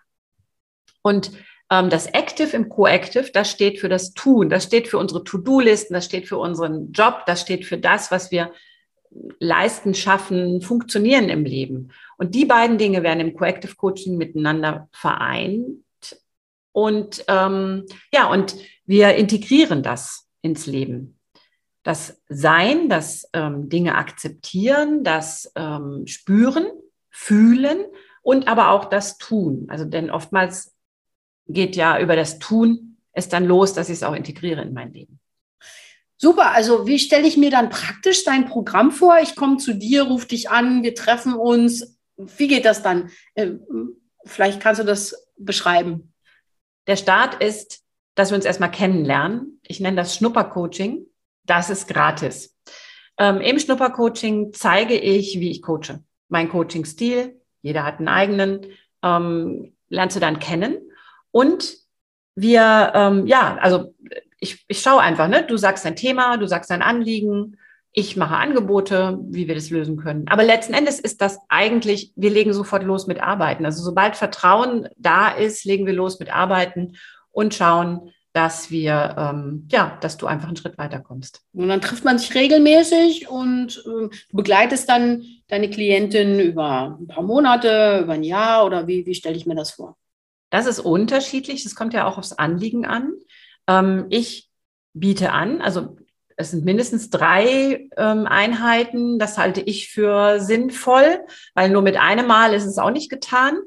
Und 1.03 1.31
ähm, 1.71 1.91
das 1.91 2.07
Active 2.07 2.57
im 2.57 2.69
Coactive, 2.69 3.31
das 3.33 3.51
steht 3.51 3.79
für 3.79 3.89
das 3.89 4.15
Tun, 4.15 4.49
das 4.49 4.65
steht 4.65 4.89
für 4.89 4.99
unsere 4.99 5.23
To-Do-Listen, 5.23 5.95
das 5.95 6.07
steht 6.07 6.27
für 6.27 6.39
unseren 6.39 6.93
Job, 6.93 7.25
das 7.27 7.43
steht 7.43 7.65
für 7.65 7.79
das, 7.79 8.11
was 8.11 8.31
wir 8.31 8.53
leisten, 9.39 9.95
schaffen, 9.95 10.61
funktionieren 10.63 11.29
im 11.29 11.45
Leben. 11.45 11.93
Und 12.17 12.35
die 12.35 12.45
beiden 12.45 12.79
Dinge 12.79 13.03
werden 13.03 13.21
im 13.21 13.35
Coactive 13.35 13.75
Coaching 13.77 14.17
miteinander 14.17 14.89
vereint. 14.93 15.85
Und 16.73 17.25
ähm, 17.29 17.87
ja, 18.13 18.31
und 18.31 18.57
wir 18.85 19.15
integrieren 19.17 19.83
das 19.83 20.29
ins 20.43 20.67
Leben. 20.67 21.18
Das 21.89 22.21
Sein, 22.29 22.91
das 22.91 23.31
ähm, 23.33 23.71
Dinge 23.71 23.95
akzeptieren, 23.95 25.05
das 25.05 25.51
ähm, 25.55 26.07
Spüren, 26.07 26.67
Fühlen 27.09 27.87
und 28.21 28.47
aber 28.47 28.73
auch 28.73 28.85
das 28.85 29.17
Tun. 29.17 29.67
Also 29.71 29.87
denn 29.87 30.11
oftmals 30.11 30.75
geht 31.47 31.77
ja 31.77 31.99
über 31.99 32.15
das 32.15 32.39
Tun 32.39 32.99
es 33.13 33.31
dann 33.31 33.47
los, 33.47 33.73
dass 33.73 33.89
ich 33.89 33.95
es 33.95 34.03
auch 34.03 34.15
integriere 34.15 34.61
in 34.61 34.75
mein 34.75 34.93
Leben. 34.93 35.19
Super, 36.19 36.53
also 36.53 36.87
wie 36.87 36.99
stelle 36.99 37.27
ich 37.27 37.39
mir 37.39 37.51
dann 37.51 37.71
praktisch 37.71 38.23
dein 38.23 38.45
Programm 38.45 38.91
vor? 38.91 39.19
Ich 39.23 39.35
komme 39.35 39.57
zu 39.57 39.73
dir, 39.73 40.03
rufe 40.03 40.29
dich 40.29 40.51
an, 40.51 40.83
wir 40.83 40.95
treffen 40.95 41.33
uns. 41.35 41.99
Wie 42.17 42.49
geht 42.49 42.67
das 42.67 42.83
dann? 42.83 43.11
Äh, 43.35 43.53
vielleicht 44.27 44.61
kannst 44.61 44.81
du 44.83 44.85
das 44.85 45.29
beschreiben. 45.39 46.13
Der 46.87 46.97
Start 46.97 47.43
ist, 47.43 47.83
dass 48.15 48.31
wir 48.31 48.37
uns 48.37 48.45
erstmal 48.45 48.71
kennenlernen. 48.71 49.59
Ich 49.67 49.81
nenne 49.81 49.97
das 49.97 50.15
Schnuppercoaching. 50.15 51.08
Das 51.49 51.71
ist 51.71 51.89
gratis. 51.89 52.57
Ähm, 53.19 53.41
Im 53.41 53.59
Schnuppercoaching 53.59 54.53
zeige 54.53 54.95
ich, 54.95 55.41
wie 55.41 55.51
ich 55.51 55.63
coache. 55.63 56.01
Mein 56.29 56.49
Coaching-Stil, 56.49 57.41
jeder 57.63 57.85
hat 57.85 57.99
einen 57.99 58.09
eigenen, 58.09 58.67
ähm, 59.03 59.73
lernst 59.89 60.15
du 60.15 60.21
dann 60.21 60.39
kennen. 60.39 60.77
Und 61.33 61.75
wir, 62.35 62.93
ähm, 62.95 63.27
ja, 63.27 63.57
also 63.61 63.95
ich, 64.39 64.65
ich 64.69 64.81
schaue 64.81 65.01
einfach, 65.01 65.27
ne? 65.27 65.45
Du 65.45 65.57
sagst 65.57 65.85
dein 65.85 65.97
Thema, 65.97 66.37
du 66.37 66.47
sagst 66.47 66.71
dein 66.71 66.83
Anliegen, 66.83 67.57
ich 67.93 68.17
mache 68.17 68.37
Angebote, 68.37 69.19
wie 69.23 69.49
wir 69.49 69.55
das 69.55 69.71
lösen 69.71 69.97
können. 69.97 70.29
Aber 70.29 70.45
letzten 70.45 70.75
Endes 70.75 71.01
ist 71.01 71.23
das 71.23 71.39
eigentlich, 71.49 72.13
wir 72.15 72.31
legen 72.31 72.53
sofort 72.53 72.85
los 72.85 73.07
mit 73.07 73.21
Arbeiten. 73.21 73.65
Also 73.65 73.83
sobald 73.83 74.17
Vertrauen 74.17 74.89
da 74.97 75.31
ist, 75.31 75.65
legen 75.65 75.87
wir 75.87 75.95
los 75.95 76.21
mit 76.21 76.33
Arbeiten 76.33 76.97
und 77.33 77.55
schauen, 77.55 78.13
dass 78.33 78.71
wir, 78.71 79.17
ähm, 79.19 79.67
ja, 79.71 79.99
dass 80.01 80.17
du 80.17 80.27
einfach 80.27 80.49
einen 80.49 80.57
Schritt 80.57 80.79
weiterkommst. 80.79 81.43
Und 81.53 81.69
dann 81.69 81.81
trifft 81.81 82.05
man 82.05 82.19
sich 82.19 82.35
regelmäßig 82.35 83.29
und 83.29 83.83
äh, 83.87 84.09
begleitest 84.33 84.89
dann 84.89 85.25
deine 85.49 85.71
Klientin 85.71 86.39
über 86.39 86.99
ein 87.01 87.07
paar 87.07 87.25
Monate, 87.25 88.01
über 88.03 88.13
ein 88.13 88.23
Jahr 88.23 88.67
oder 88.67 88.87
wie, 88.87 89.07
wie 89.07 89.15
stelle 89.15 89.37
ich 89.37 89.47
mir 89.47 89.55
das 89.55 89.73
vor? 89.73 89.97
Das 90.51 90.67
ist 90.67 90.81
unterschiedlich. 90.81 91.65
Das 91.65 91.75
kommt 91.75 91.95
ja 91.95 92.07
auch 92.07 92.19
aufs 92.19 92.33
Anliegen 92.33 92.87
an. 92.87 93.13
Ähm, 93.67 94.07
ich 94.11 94.51
biete 94.95 95.33
an, 95.33 95.61
also 95.61 95.97
es 96.37 96.53
sind 96.53 96.65
mindestens 96.65 97.11
drei 97.11 97.89
ähm, 97.97 98.27
Einheiten. 98.27 99.19
Das 99.19 99.39
halte 99.39 99.61
ich 99.61 99.89
für 99.89 100.39
sinnvoll, 100.39 101.21
weil 101.55 101.69
nur 101.71 101.83
mit 101.83 101.97
einem 101.97 102.29
Mal 102.29 102.55
ist 102.55 102.65
es 102.65 102.79
auch 102.79 102.93
nicht 102.93 103.11
getan. 103.11 103.59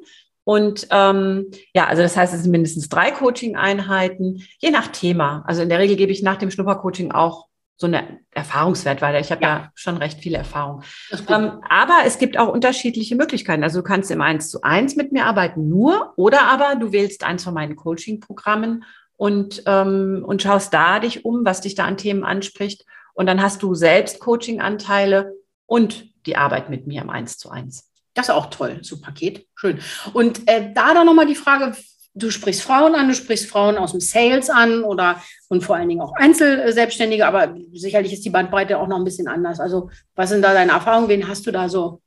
Und 0.43 0.87
ähm, 0.89 1.51
ja, 1.73 1.85
also 1.87 2.01
das 2.01 2.17
heißt, 2.17 2.33
es 2.33 2.43
sind 2.43 2.51
mindestens 2.51 2.89
drei 2.89 3.11
Coaching-Einheiten, 3.11 4.43
je 4.59 4.71
nach 4.71 4.87
Thema. 4.87 5.43
Also 5.45 5.61
in 5.61 5.69
der 5.69 5.79
Regel 5.79 5.95
gebe 5.95 6.11
ich 6.11 6.23
nach 6.23 6.37
dem 6.37 6.49
Schnuppercoaching 6.49 7.11
auch 7.11 7.47
so 7.81 7.87
eine 7.87 8.19
Erfahrungswert 8.31 9.01
weiter. 9.01 9.19
Ich 9.19 9.31
habe 9.31 9.41
ja. 9.41 9.49
ja 9.49 9.71
schon 9.73 9.97
recht 9.97 10.19
viele 10.19 10.37
Erfahrung. 10.37 10.83
Ähm, 11.27 11.61
aber 11.67 12.01
es 12.05 12.19
gibt 12.19 12.37
auch 12.37 12.47
unterschiedliche 12.47 13.15
Möglichkeiten. 13.15 13.63
Also 13.63 13.79
du 13.79 13.83
kannst 13.83 14.11
im 14.11 14.21
Eins 14.21 14.49
zu 14.49 14.61
eins 14.61 14.95
mit 14.95 15.11
mir 15.11 15.25
arbeiten, 15.25 15.67
nur 15.67 16.13
oder 16.15 16.43
aber 16.43 16.75
du 16.75 16.91
wählst 16.91 17.23
eins 17.23 17.43
von 17.43 17.55
meinen 17.55 17.75
Coaching-Programmen 17.75 18.83
und, 19.17 19.63
ähm, 19.65 20.23
und 20.25 20.41
schaust 20.41 20.73
da 20.73 20.99
dich 20.99 21.25
um, 21.25 21.43
was 21.43 21.61
dich 21.61 21.75
da 21.75 21.85
an 21.85 21.97
Themen 21.97 22.23
anspricht. 22.23 22.85
Und 23.13 23.25
dann 23.25 23.41
hast 23.41 23.61
du 23.63 23.73
selbst 23.73 24.19
Coaching-Anteile 24.19 25.33
und 25.65 26.07
die 26.25 26.37
Arbeit 26.37 26.69
mit 26.69 26.87
mir 26.87 27.01
im 27.01 27.09
Eins 27.09 27.37
zu 27.37 27.49
eins. 27.49 27.90
Das 28.13 28.27
ist 28.27 28.35
auch 28.35 28.47
toll, 28.47 28.79
so 28.81 28.99
Paket. 28.99 29.47
Schön. 29.55 29.79
Und 30.13 30.47
äh, 30.47 30.73
da 30.73 30.93
dann 30.93 31.05
nochmal 31.05 31.27
die 31.27 31.35
Frage, 31.35 31.75
du 32.13 32.29
sprichst 32.29 32.61
Frauen 32.61 32.95
an, 32.95 33.07
du 33.07 33.15
sprichst 33.15 33.49
Frauen 33.49 33.77
aus 33.77 33.91
dem 33.91 34.01
Sales 34.01 34.49
an 34.49 34.83
oder 34.83 35.21
und 35.47 35.63
vor 35.63 35.75
allen 35.75 35.89
Dingen 35.89 36.01
auch 36.01 36.13
Einzelselbstständige, 36.15 37.25
aber 37.25 37.55
sicherlich 37.73 38.13
ist 38.13 38.25
die 38.25 38.29
Bandbreite 38.29 38.77
auch 38.77 38.87
noch 38.87 38.97
ein 38.97 39.05
bisschen 39.05 39.27
anders. 39.27 39.59
Also 39.59 39.89
was 40.15 40.29
sind 40.29 40.41
da 40.41 40.53
deine 40.53 40.71
Erfahrungen? 40.71 41.09
Wen 41.09 41.27
hast 41.27 41.47
du 41.47 41.51
da 41.51 41.69
so 41.69 42.01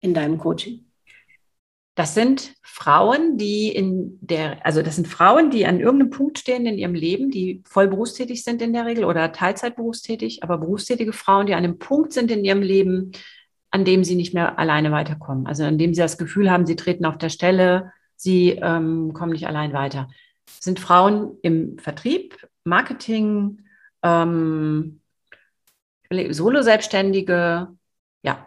in 0.00 0.12
deinem 0.12 0.38
Coaching? 0.38 0.82
Das 1.94 2.12
sind 2.12 2.52
Frauen, 2.62 3.38
die 3.38 3.74
in 3.74 4.18
der, 4.20 4.66
also 4.66 4.82
das 4.82 4.96
sind 4.96 5.08
Frauen, 5.08 5.50
die 5.50 5.64
an 5.64 5.80
irgendeinem 5.80 6.10
Punkt 6.10 6.38
stehen 6.38 6.66
in 6.66 6.76
ihrem 6.76 6.92
Leben, 6.92 7.30
die 7.30 7.62
voll 7.66 7.88
berufstätig 7.88 8.44
sind 8.44 8.60
in 8.60 8.74
der 8.74 8.84
Regel 8.84 9.06
oder 9.06 9.32
Teilzeit 9.32 9.76
berufstätig, 9.76 10.42
aber 10.42 10.58
berufstätige 10.58 11.14
Frauen, 11.14 11.46
die 11.46 11.54
an 11.54 11.64
einem 11.64 11.78
Punkt 11.78 12.12
sind 12.12 12.30
in 12.30 12.44
ihrem 12.44 12.60
Leben, 12.60 13.12
an 13.76 13.84
dem 13.84 14.04
sie 14.04 14.14
nicht 14.14 14.32
mehr 14.32 14.58
alleine 14.58 14.90
weiterkommen. 14.90 15.46
Also 15.46 15.64
an 15.64 15.76
dem 15.76 15.92
sie 15.92 16.00
das 16.00 16.16
Gefühl 16.16 16.50
haben, 16.50 16.64
sie 16.64 16.76
treten 16.76 17.04
auf 17.04 17.18
der 17.18 17.28
Stelle, 17.28 17.92
sie 18.16 18.52
ähm, 18.52 19.12
kommen 19.12 19.32
nicht 19.32 19.46
allein 19.46 19.74
weiter. 19.74 20.08
Das 20.46 20.64
sind 20.64 20.80
Frauen 20.80 21.36
im 21.42 21.78
Vertrieb, 21.78 22.48
Marketing, 22.64 23.66
ähm, 24.02 25.00
Solo-Selbstständige, 26.10 27.68
ja. 28.22 28.46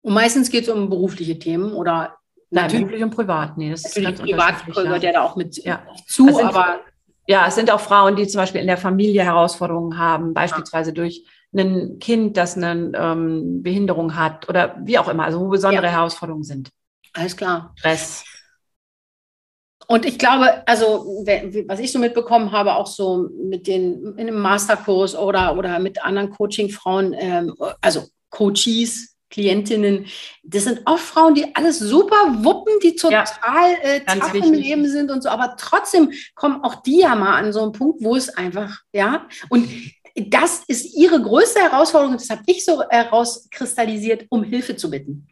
Und 0.00 0.14
meistens 0.14 0.48
geht 0.48 0.62
es 0.62 0.70
um 0.70 0.88
berufliche 0.88 1.38
Themen 1.38 1.74
oder 1.74 2.16
Natürlich. 2.48 2.86
Beruflich 2.86 3.02
und 3.02 3.14
privat. 3.14 3.58
Nee, 3.58 3.70
das 3.70 3.82
Natürlich 3.82 4.10
ist 4.10 4.20
privat 4.22 4.66
gehört 4.66 5.02
ja 5.02 5.12
da 5.12 5.22
auch 5.22 5.36
mit 5.36 5.62
ja. 5.64 5.82
zu, 6.06 6.26
sind, 6.28 6.44
aber. 6.44 6.80
Ja, 7.26 7.46
es 7.46 7.54
sind 7.54 7.70
auch 7.70 7.80
Frauen, 7.80 8.16
die 8.16 8.26
zum 8.26 8.40
Beispiel 8.40 8.60
in 8.60 8.66
der 8.66 8.76
Familie 8.78 9.22
Herausforderungen 9.22 9.98
haben, 9.98 10.34
beispielsweise 10.34 10.90
ja. 10.90 10.94
durch 10.94 11.24
ein 11.54 11.98
Kind, 11.98 12.36
das 12.36 12.56
eine 12.56 12.92
ähm, 12.94 13.62
Behinderung 13.62 14.16
hat 14.16 14.48
oder 14.48 14.76
wie 14.84 14.98
auch 14.98 15.08
immer, 15.08 15.24
also 15.24 15.40
wo 15.40 15.48
besondere 15.48 15.86
ja. 15.86 15.92
Herausforderungen 15.92 16.44
sind. 16.44 16.70
Alles 17.12 17.36
klar. 17.36 17.72
Stress. 17.76 18.24
Und 19.86 20.06
ich 20.06 20.18
glaube, 20.18 20.66
also 20.66 21.24
was 21.66 21.80
ich 21.80 21.92
so 21.92 21.98
mitbekommen 21.98 22.52
habe, 22.52 22.74
auch 22.76 22.86
so 22.86 23.28
mit 23.44 23.66
den 23.66 24.14
in 24.16 24.28
einem 24.28 24.40
Masterkurs 24.40 25.14
oder, 25.14 25.56
oder 25.58 25.78
mit 25.80 26.02
anderen 26.02 26.30
Coaching-Frauen, 26.30 27.14
ähm, 27.18 27.54
also 27.80 28.04
Coaches, 28.30 29.16
Klientinnen, 29.28 30.06
das 30.42 30.64
sind 30.64 30.82
oft 30.84 31.04
Frauen, 31.04 31.34
die 31.34 31.54
alles 31.54 31.78
super 31.78 32.44
wuppen, 32.44 32.74
die 32.82 32.94
total 32.94 33.26
ja, 33.44 33.78
äh, 33.82 34.00
tough 34.04 34.34
im 34.34 34.52
Leben 34.52 34.88
sind 34.88 35.10
und 35.10 35.22
so, 35.22 35.30
aber 35.30 35.56
trotzdem 35.58 36.12
kommen 36.34 36.62
auch 36.62 36.76
die 36.76 37.00
ja 37.00 37.14
mal 37.14 37.36
an 37.36 37.52
so 37.52 37.62
einen 37.62 37.72
Punkt, 37.72 38.02
wo 38.02 38.14
es 38.14 38.28
einfach, 38.28 38.80
ja, 38.92 39.26
und 39.48 39.68
das 40.14 40.62
ist 40.66 40.94
ihre 40.94 41.20
größte 41.20 41.60
Herausforderung, 41.60 42.16
das 42.16 42.28
habe 42.28 42.42
ich 42.46 42.64
so 42.64 42.82
herauskristallisiert, 42.88 44.26
um 44.28 44.44
Hilfe 44.44 44.76
zu 44.76 44.90
bitten. 44.90 45.26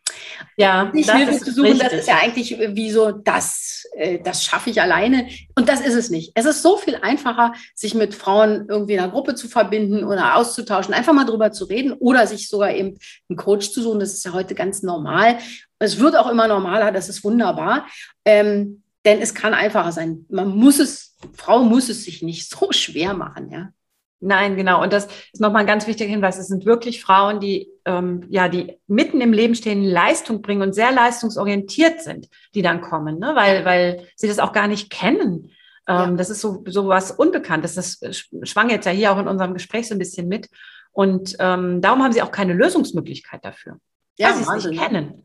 Ja, 0.56 0.90
nicht 0.92 1.10
Hilfe 1.10 1.38
zu 1.38 1.52
suchen, 1.52 1.72
richtig. 1.72 1.88
das 1.90 2.00
ist 2.00 2.08
ja 2.08 2.18
eigentlich 2.18 2.58
wie 2.58 2.90
so, 2.90 3.10
das, 3.10 3.84
äh, 3.92 4.18
das 4.20 4.44
schaffe 4.44 4.70
ich 4.70 4.80
alleine. 4.80 5.28
Und 5.54 5.68
das 5.68 5.80
ist 5.80 5.94
es 5.94 6.10
nicht. 6.10 6.32
Es 6.34 6.46
ist 6.46 6.62
so 6.62 6.76
viel 6.76 6.96
einfacher, 6.96 7.54
sich 7.74 7.94
mit 7.94 8.14
Frauen 8.14 8.66
irgendwie 8.68 8.94
in 8.94 9.00
einer 9.00 9.12
Gruppe 9.12 9.34
zu 9.34 9.48
verbinden 9.48 10.04
oder 10.04 10.36
auszutauschen, 10.36 10.94
einfach 10.94 11.12
mal 11.12 11.24
drüber 11.26 11.52
zu 11.52 11.64
reden 11.64 11.92
oder 11.92 12.26
sich 12.26 12.48
sogar 12.48 12.74
eben 12.74 12.98
einen 13.28 13.36
Coach 13.36 13.70
zu 13.70 13.82
suchen. 13.82 14.00
Das 14.00 14.14
ist 14.14 14.24
ja 14.24 14.32
heute 14.32 14.54
ganz 14.54 14.82
normal. 14.82 15.38
Es 15.78 15.98
wird 15.98 16.16
auch 16.16 16.30
immer 16.30 16.48
normaler, 16.48 16.92
das 16.92 17.08
ist 17.08 17.24
wunderbar. 17.24 17.86
Ähm, 18.24 18.82
denn 19.04 19.20
es 19.20 19.34
kann 19.34 19.54
einfacher 19.54 19.92
sein. 19.92 20.26
Man 20.28 20.48
muss 20.48 20.78
es, 20.78 21.16
Frau 21.34 21.62
muss 21.62 21.88
es 21.88 22.04
sich 22.04 22.22
nicht 22.22 22.50
so 22.50 22.70
schwer 22.72 23.14
machen, 23.14 23.50
ja. 23.50 23.70
Nein, 24.20 24.56
genau. 24.56 24.82
Und 24.82 24.92
das 24.92 25.06
ist 25.32 25.40
nochmal 25.40 25.62
ein 25.62 25.66
ganz 25.66 25.86
wichtiger 25.86 26.10
Hinweis. 26.10 26.38
Es 26.38 26.48
sind 26.48 26.66
wirklich 26.66 27.02
Frauen, 27.02 27.40
die, 27.40 27.70
ähm, 27.86 28.26
ja, 28.28 28.48
die 28.48 28.78
mitten 28.86 29.22
im 29.22 29.32
Leben 29.32 29.54
stehen, 29.54 29.82
Leistung 29.82 30.42
bringen 30.42 30.60
und 30.60 30.74
sehr 30.74 30.92
leistungsorientiert 30.92 32.02
sind, 32.02 32.28
die 32.54 32.60
dann 32.60 32.82
kommen, 32.82 33.18
ne? 33.18 33.32
weil, 33.34 33.64
weil 33.64 34.06
sie 34.16 34.28
das 34.28 34.38
auch 34.38 34.52
gar 34.52 34.68
nicht 34.68 34.90
kennen. 34.90 35.50
Ähm, 35.88 35.96
ja. 35.96 36.10
Das 36.12 36.28
ist 36.28 36.42
so, 36.42 36.62
so 36.66 36.88
was 36.88 37.12
Unbekanntes. 37.12 37.74
Das 37.74 37.98
schwang 38.42 38.68
jetzt 38.68 38.84
ja 38.84 38.92
hier 38.92 39.10
auch 39.10 39.18
in 39.18 39.26
unserem 39.26 39.54
Gespräch 39.54 39.88
so 39.88 39.94
ein 39.94 39.98
bisschen 39.98 40.28
mit. 40.28 40.50
Und 40.92 41.36
ähm, 41.38 41.80
darum 41.80 42.02
haben 42.02 42.12
sie 42.12 42.20
auch 42.20 42.32
keine 42.32 42.52
Lösungsmöglichkeit 42.52 43.42
dafür, 43.44 43.78
ja, 44.18 44.28
weil 44.28 44.34
sie 44.34 44.42
es 44.42 44.66
nicht 44.66 44.80
kennen. 44.80 45.24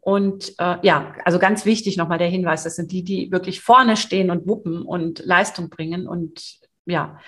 Und 0.00 0.54
äh, 0.58 0.78
ja, 0.80 1.14
also 1.26 1.38
ganz 1.38 1.66
wichtig 1.66 1.98
nochmal 1.98 2.16
der 2.16 2.28
Hinweis, 2.28 2.62
das 2.62 2.76
sind 2.76 2.90
die, 2.90 3.04
die 3.04 3.30
wirklich 3.30 3.60
vorne 3.60 3.98
stehen 3.98 4.30
und 4.30 4.46
wuppen 4.46 4.80
und 4.80 5.18
Leistung 5.26 5.68
bringen. 5.68 6.08
Und 6.08 6.58
ja, 6.86 7.18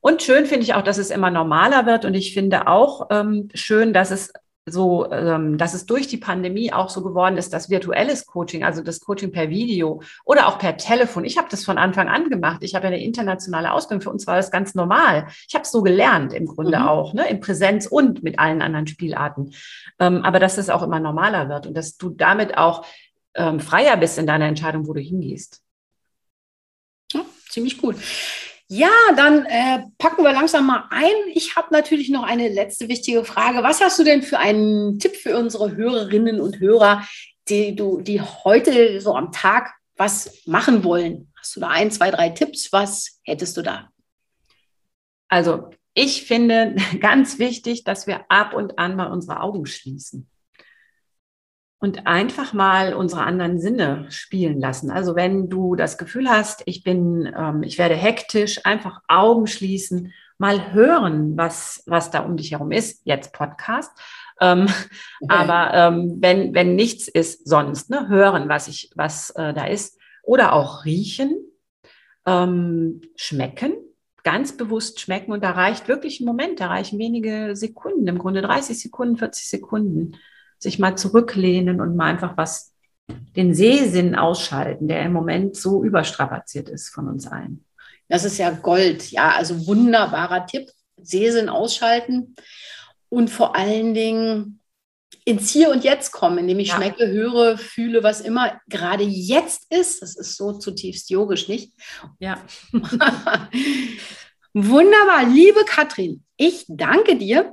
und 0.00 0.22
schön 0.22 0.46
finde 0.46 0.62
ich 0.62 0.74
auch, 0.74 0.82
dass 0.82 0.98
es 0.98 1.10
immer 1.10 1.30
normaler 1.30 1.86
wird. 1.86 2.04
Und 2.04 2.14
ich 2.14 2.34
finde 2.34 2.66
auch 2.66 3.08
ähm, 3.10 3.48
schön, 3.54 3.92
dass 3.92 4.10
es 4.10 4.32
so, 4.66 5.10
ähm, 5.10 5.58
dass 5.58 5.74
es 5.74 5.86
durch 5.86 6.06
die 6.06 6.16
Pandemie 6.16 6.72
auch 6.72 6.90
so 6.90 7.02
geworden 7.02 7.36
ist, 7.36 7.52
dass 7.52 7.70
virtuelles 7.70 8.26
Coaching, 8.26 8.62
also 8.62 8.82
das 8.82 9.00
Coaching 9.00 9.32
per 9.32 9.50
Video 9.50 10.02
oder 10.24 10.48
auch 10.48 10.58
per 10.58 10.76
Telefon. 10.76 11.24
Ich 11.24 11.38
habe 11.38 11.48
das 11.50 11.64
von 11.64 11.78
Anfang 11.78 12.08
an 12.08 12.28
gemacht. 12.28 12.62
Ich 12.62 12.74
habe 12.74 12.86
ja 12.86 12.92
eine 12.92 13.02
internationale 13.02 13.72
Ausbildung. 13.72 14.02
Für 14.02 14.10
uns 14.10 14.26
war 14.26 14.36
das 14.36 14.50
ganz 14.50 14.74
normal. 14.74 15.26
Ich 15.48 15.54
habe 15.54 15.62
es 15.62 15.70
so 15.70 15.82
gelernt 15.82 16.32
im 16.32 16.46
Grunde 16.46 16.78
mhm. 16.78 16.86
auch, 16.86 17.14
ne, 17.14 17.28
in 17.28 17.40
Präsenz 17.40 17.86
und 17.86 18.22
mit 18.22 18.38
allen 18.38 18.62
anderen 18.62 18.86
Spielarten. 18.86 19.52
Ähm, 19.98 20.22
aber 20.24 20.38
dass 20.38 20.58
es 20.58 20.70
auch 20.70 20.82
immer 20.82 21.00
normaler 21.00 21.48
wird 21.48 21.66
und 21.66 21.74
dass 21.74 21.96
du 21.96 22.10
damit 22.10 22.56
auch 22.56 22.84
ähm, 23.34 23.60
freier 23.60 23.96
bist 23.96 24.18
in 24.18 24.26
deiner 24.26 24.46
Entscheidung, 24.46 24.86
wo 24.86 24.92
du 24.92 25.00
hingehst. 25.00 25.62
Ja, 27.12 27.22
ziemlich 27.48 27.78
gut. 27.78 27.96
Ja, 28.72 28.92
dann 29.16 29.46
äh, 29.46 29.82
packen 29.98 30.22
wir 30.22 30.32
langsam 30.32 30.64
mal 30.64 30.84
ein. 30.90 31.12
Ich 31.34 31.56
habe 31.56 31.72
natürlich 31.72 32.08
noch 32.08 32.22
eine 32.22 32.48
letzte 32.48 32.86
wichtige 32.88 33.24
Frage. 33.24 33.64
Was 33.64 33.80
hast 33.80 33.98
du 33.98 34.04
denn 34.04 34.22
für 34.22 34.38
einen 34.38 35.00
Tipp 35.00 35.16
für 35.16 35.36
unsere 35.36 35.74
Hörerinnen 35.74 36.40
und 36.40 36.60
Hörer, 36.60 37.04
die 37.48 37.74
du, 37.74 38.00
die 38.00 38.20
heute 38.20 39.00
so 39.00 39.16
am 39.16 39.32
Tag 39.32 39.74
was 39.96 40.46
machen 40.46 40.84
wollen? 40.84 41.32
Hast 41.36 41.56
du 41.56 41.60
da 41.60 41.66
ein, 41.66 41.90
zwei, 41.90 42.12
drei 42.12 42.28
Tipps? 42.28 42.72
Was 42.72 43.18
hättest 43.24 43.56
du 43.56 43.62
da? 43.62 43.90
Also 45.28 45.70
ich 45.94 46.26
finde 46.26 46.76
ganz 47.00 47.40
wichtig, 47.40 47.82
dass 47.82 48.06
wir 48.06 48.24
ab 48.28 48.54
und 48.54 48.78
an 48.78 48.94
mal 48.94 49.10
unsere 49.10 49.40
Augen 49.40 49.66
schließen 49.66 50.30
und 51.80 52.06
einfach 52.06 52.52
mal 52.52 52.92
unsere 52.92 53.22
anderen 53.24 53.58
Sinne 53.58 54.04
spielen 54.10 54.60
lassen. 54.60 54.90
Also 54.90 55.16
wenn 55.16 55.48
du 55.48 55.74
das 55.74 55.96
Gefühl 55.96 56.28
hast, 56.28 56.62
ich 56.66 56.84
bin, 56.84 57.32
ähm, 57.36 57.62
ich 57.62 57.78
werde 57.78 57.94
hektisch, 57.96 58.64
einfach 58.64 59.00
Augen 59.08 59.46
schließen, 59.46 60.12
mal 60.36 60.72
hören, 60.72 61.36
was, 61.38 61.82
was 61.86 62.10
da 62.10 62.20
um 62.20 62.36
dich 62.36 62.52
herum 62.52 62.70
ist. 62.70 63.00
Jetzt 63.04 63.32
Podcast. 63.32 63.90
Ähm, 64.40 64.66
okay. 65.20 65.26
Aber 65.28 65.74
ähm, 65.74 66.18
wenn, 66.20 66.54
wenn 66.54 66.74
nichts 66.74 67.08
ist 67.08 67.48
sonst, 67.48 67.88
ne, 67.88 68.08
hören, 68.08 68.48
was 68.50 68.68
ich, 68.68 68.90
was 68.94 69.30
äh, 69.30 69.54
da 69.54 69.64
ist. 69.64 69.98
Oder 70.22 70.52
auch 70.52 70.84
riechen, 70.84 71.34
ähm, 72.26 73.00
schmecken, 73.16 73.72
ganz 74.22 74.54
bewusst 74.54 75.00
schmecken. 75.00 75.32
Und 75.32 75.42
da 75.42 75.52
reicht 75.52 75.88
wirklich 75.88 76.20
ein 76.20 76.26
Moment, 76.26 76.60
da 76.60 76.66
reichen 76.66 76.98
wenige 76.98 77.56
Sekunden, 77.56 78.06
im 78.06 78.18
Grunde 78.18 78.42
30 78.42 78.78
Sekunden, 78.78 79.16
40 79.16 79.48
Sekunden 79.48 80.16
sich 80.60 80.78
mal 80.78 80.96
zurücklehnen 80.96 81.80
und 81.80 81.96
mal 81.96 82.06
einfach 82.06 82.36
was, 82.36 82.72
den 83.34 83.54
Sehsinn 83.54 84.14
ausschalten, 84.14 84.86
der 84.86 85.02
im 85.02 85.12
Moment 85.12 85.56
so 85.56 85.82
überstrapaziert 85.82 86.68
ist 86.68 86.90
von 86.90 87.08
uns 87.08 87.26
allen. 87.26 87.64
Das 88.08 88.24
ist 88.24 88.38
ja 88.38 88.50
Gold, 88.50 89.10
ja, 89.10 89.30
also 89.30 89.66
wunderbarer 89.66 90.46
Tipp. 90.46 90.70
Sehsinn 91.02 91.48
ausschalten. 91.48 92.34
und 93.08 93.28
vor 93.28 93.56
allen 93.56 93.92
Dingen 93.92 94.60
ins 95.24 95.50
Hier 95.50 95.70
und 95.70 95.82
Jetzt 95.84 96.12
kommen, 96.12 96.38
indem 96.38 96.60
ich 96.60 96.68
ja. 96.68 96.76
schmecke, 96.76 97.08
höre, 97.08 97.58
fühle, 97.58 98.02
was 98.02 98.20
immer 98.20 98.60
gerade 98.68 99.02
jetzt 99.02 99.66
ist. 99.72 100.02
Das 100.02 100.16
ist 100.16 100.36
so 100.36 100.52
zutiefst 100.52 101.10
yogisch, 101.10 101.48
nicht? 101.48 101.72
Ja. 102.18 102.40
Wunderbar, 104.52 105.24
liebe 105.26 105.64
Katrin, 105.64 106.24
ich 106.36 106.64
danke 106.68 107.16
dir. 107.16 107.52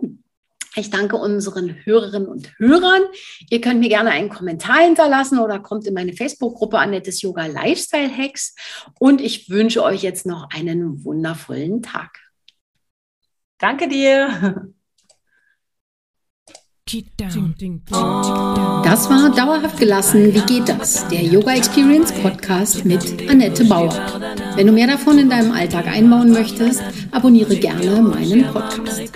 Ich 0.77 0.91
danke 0.91 1.15
unseren 1.15 1.75
Hörerinnen 1.85 2.27
und 2.27 2.53
Hörern. 2.59 3.01
Ihr 3.49 3.61
könnt 3.61 3.79
mir 3.79 3.89
gerne 3.89 4.11
einen 4.11 4.29
Kommentar 4.29 4.77
hinterlassen 4.77 5.39
oder 5.39 5.57
kommt 5.59 5.87
in 5.87 5.95
meine 5.95 6.13
Facebook-Gruppe 6.13 6.77
Annettes 6.77 7.23
Yoga 7.23 7.47
Lifestyle 7.47 8.15
Hacks. 8.15 8.53
Und 8.99 9.19
ich 9.19 9.49
wünsche 9.49 9.83
euch 9.83 10.03
jetzt 10.03 10.27
noch 10.27 10.49
einen 10.51 11.03
wundervollen 11.03 11.81
Tag. 11.81 12.19
Danke 13.57 13.87
dir. 13.87 14.71
Das 18.83 19.09
war 19.09 19.35
Dauerhaft 19.35 19.77
gelassen. 19.77 20.33
Wie 20.33 20.41
geht 20.41 20.69
das? 20.69 21.07
Der 21.09 21.21
Yoga 21.21 21.55
Experience 21.55 22.13
Podcast 22.13 22.85
mit 22.85 23.29
Annette 23.29 23.65
Bauer. 23.65 23.93
Wenn 24.55 24.67
du 24.67 24.73
mehr 24.73 24.87
davon 24.87 25.17
in 25.17 25.29
deinem 25.29 25.51
Alltag 25.51 25.87
einbauen 25.87 26.31
möchtest, 26.31 26.81
abonniere 27.11 27.57
gerne 27.57 28.01
meinen 28.01 28.45
Podcast. 28.53 29.11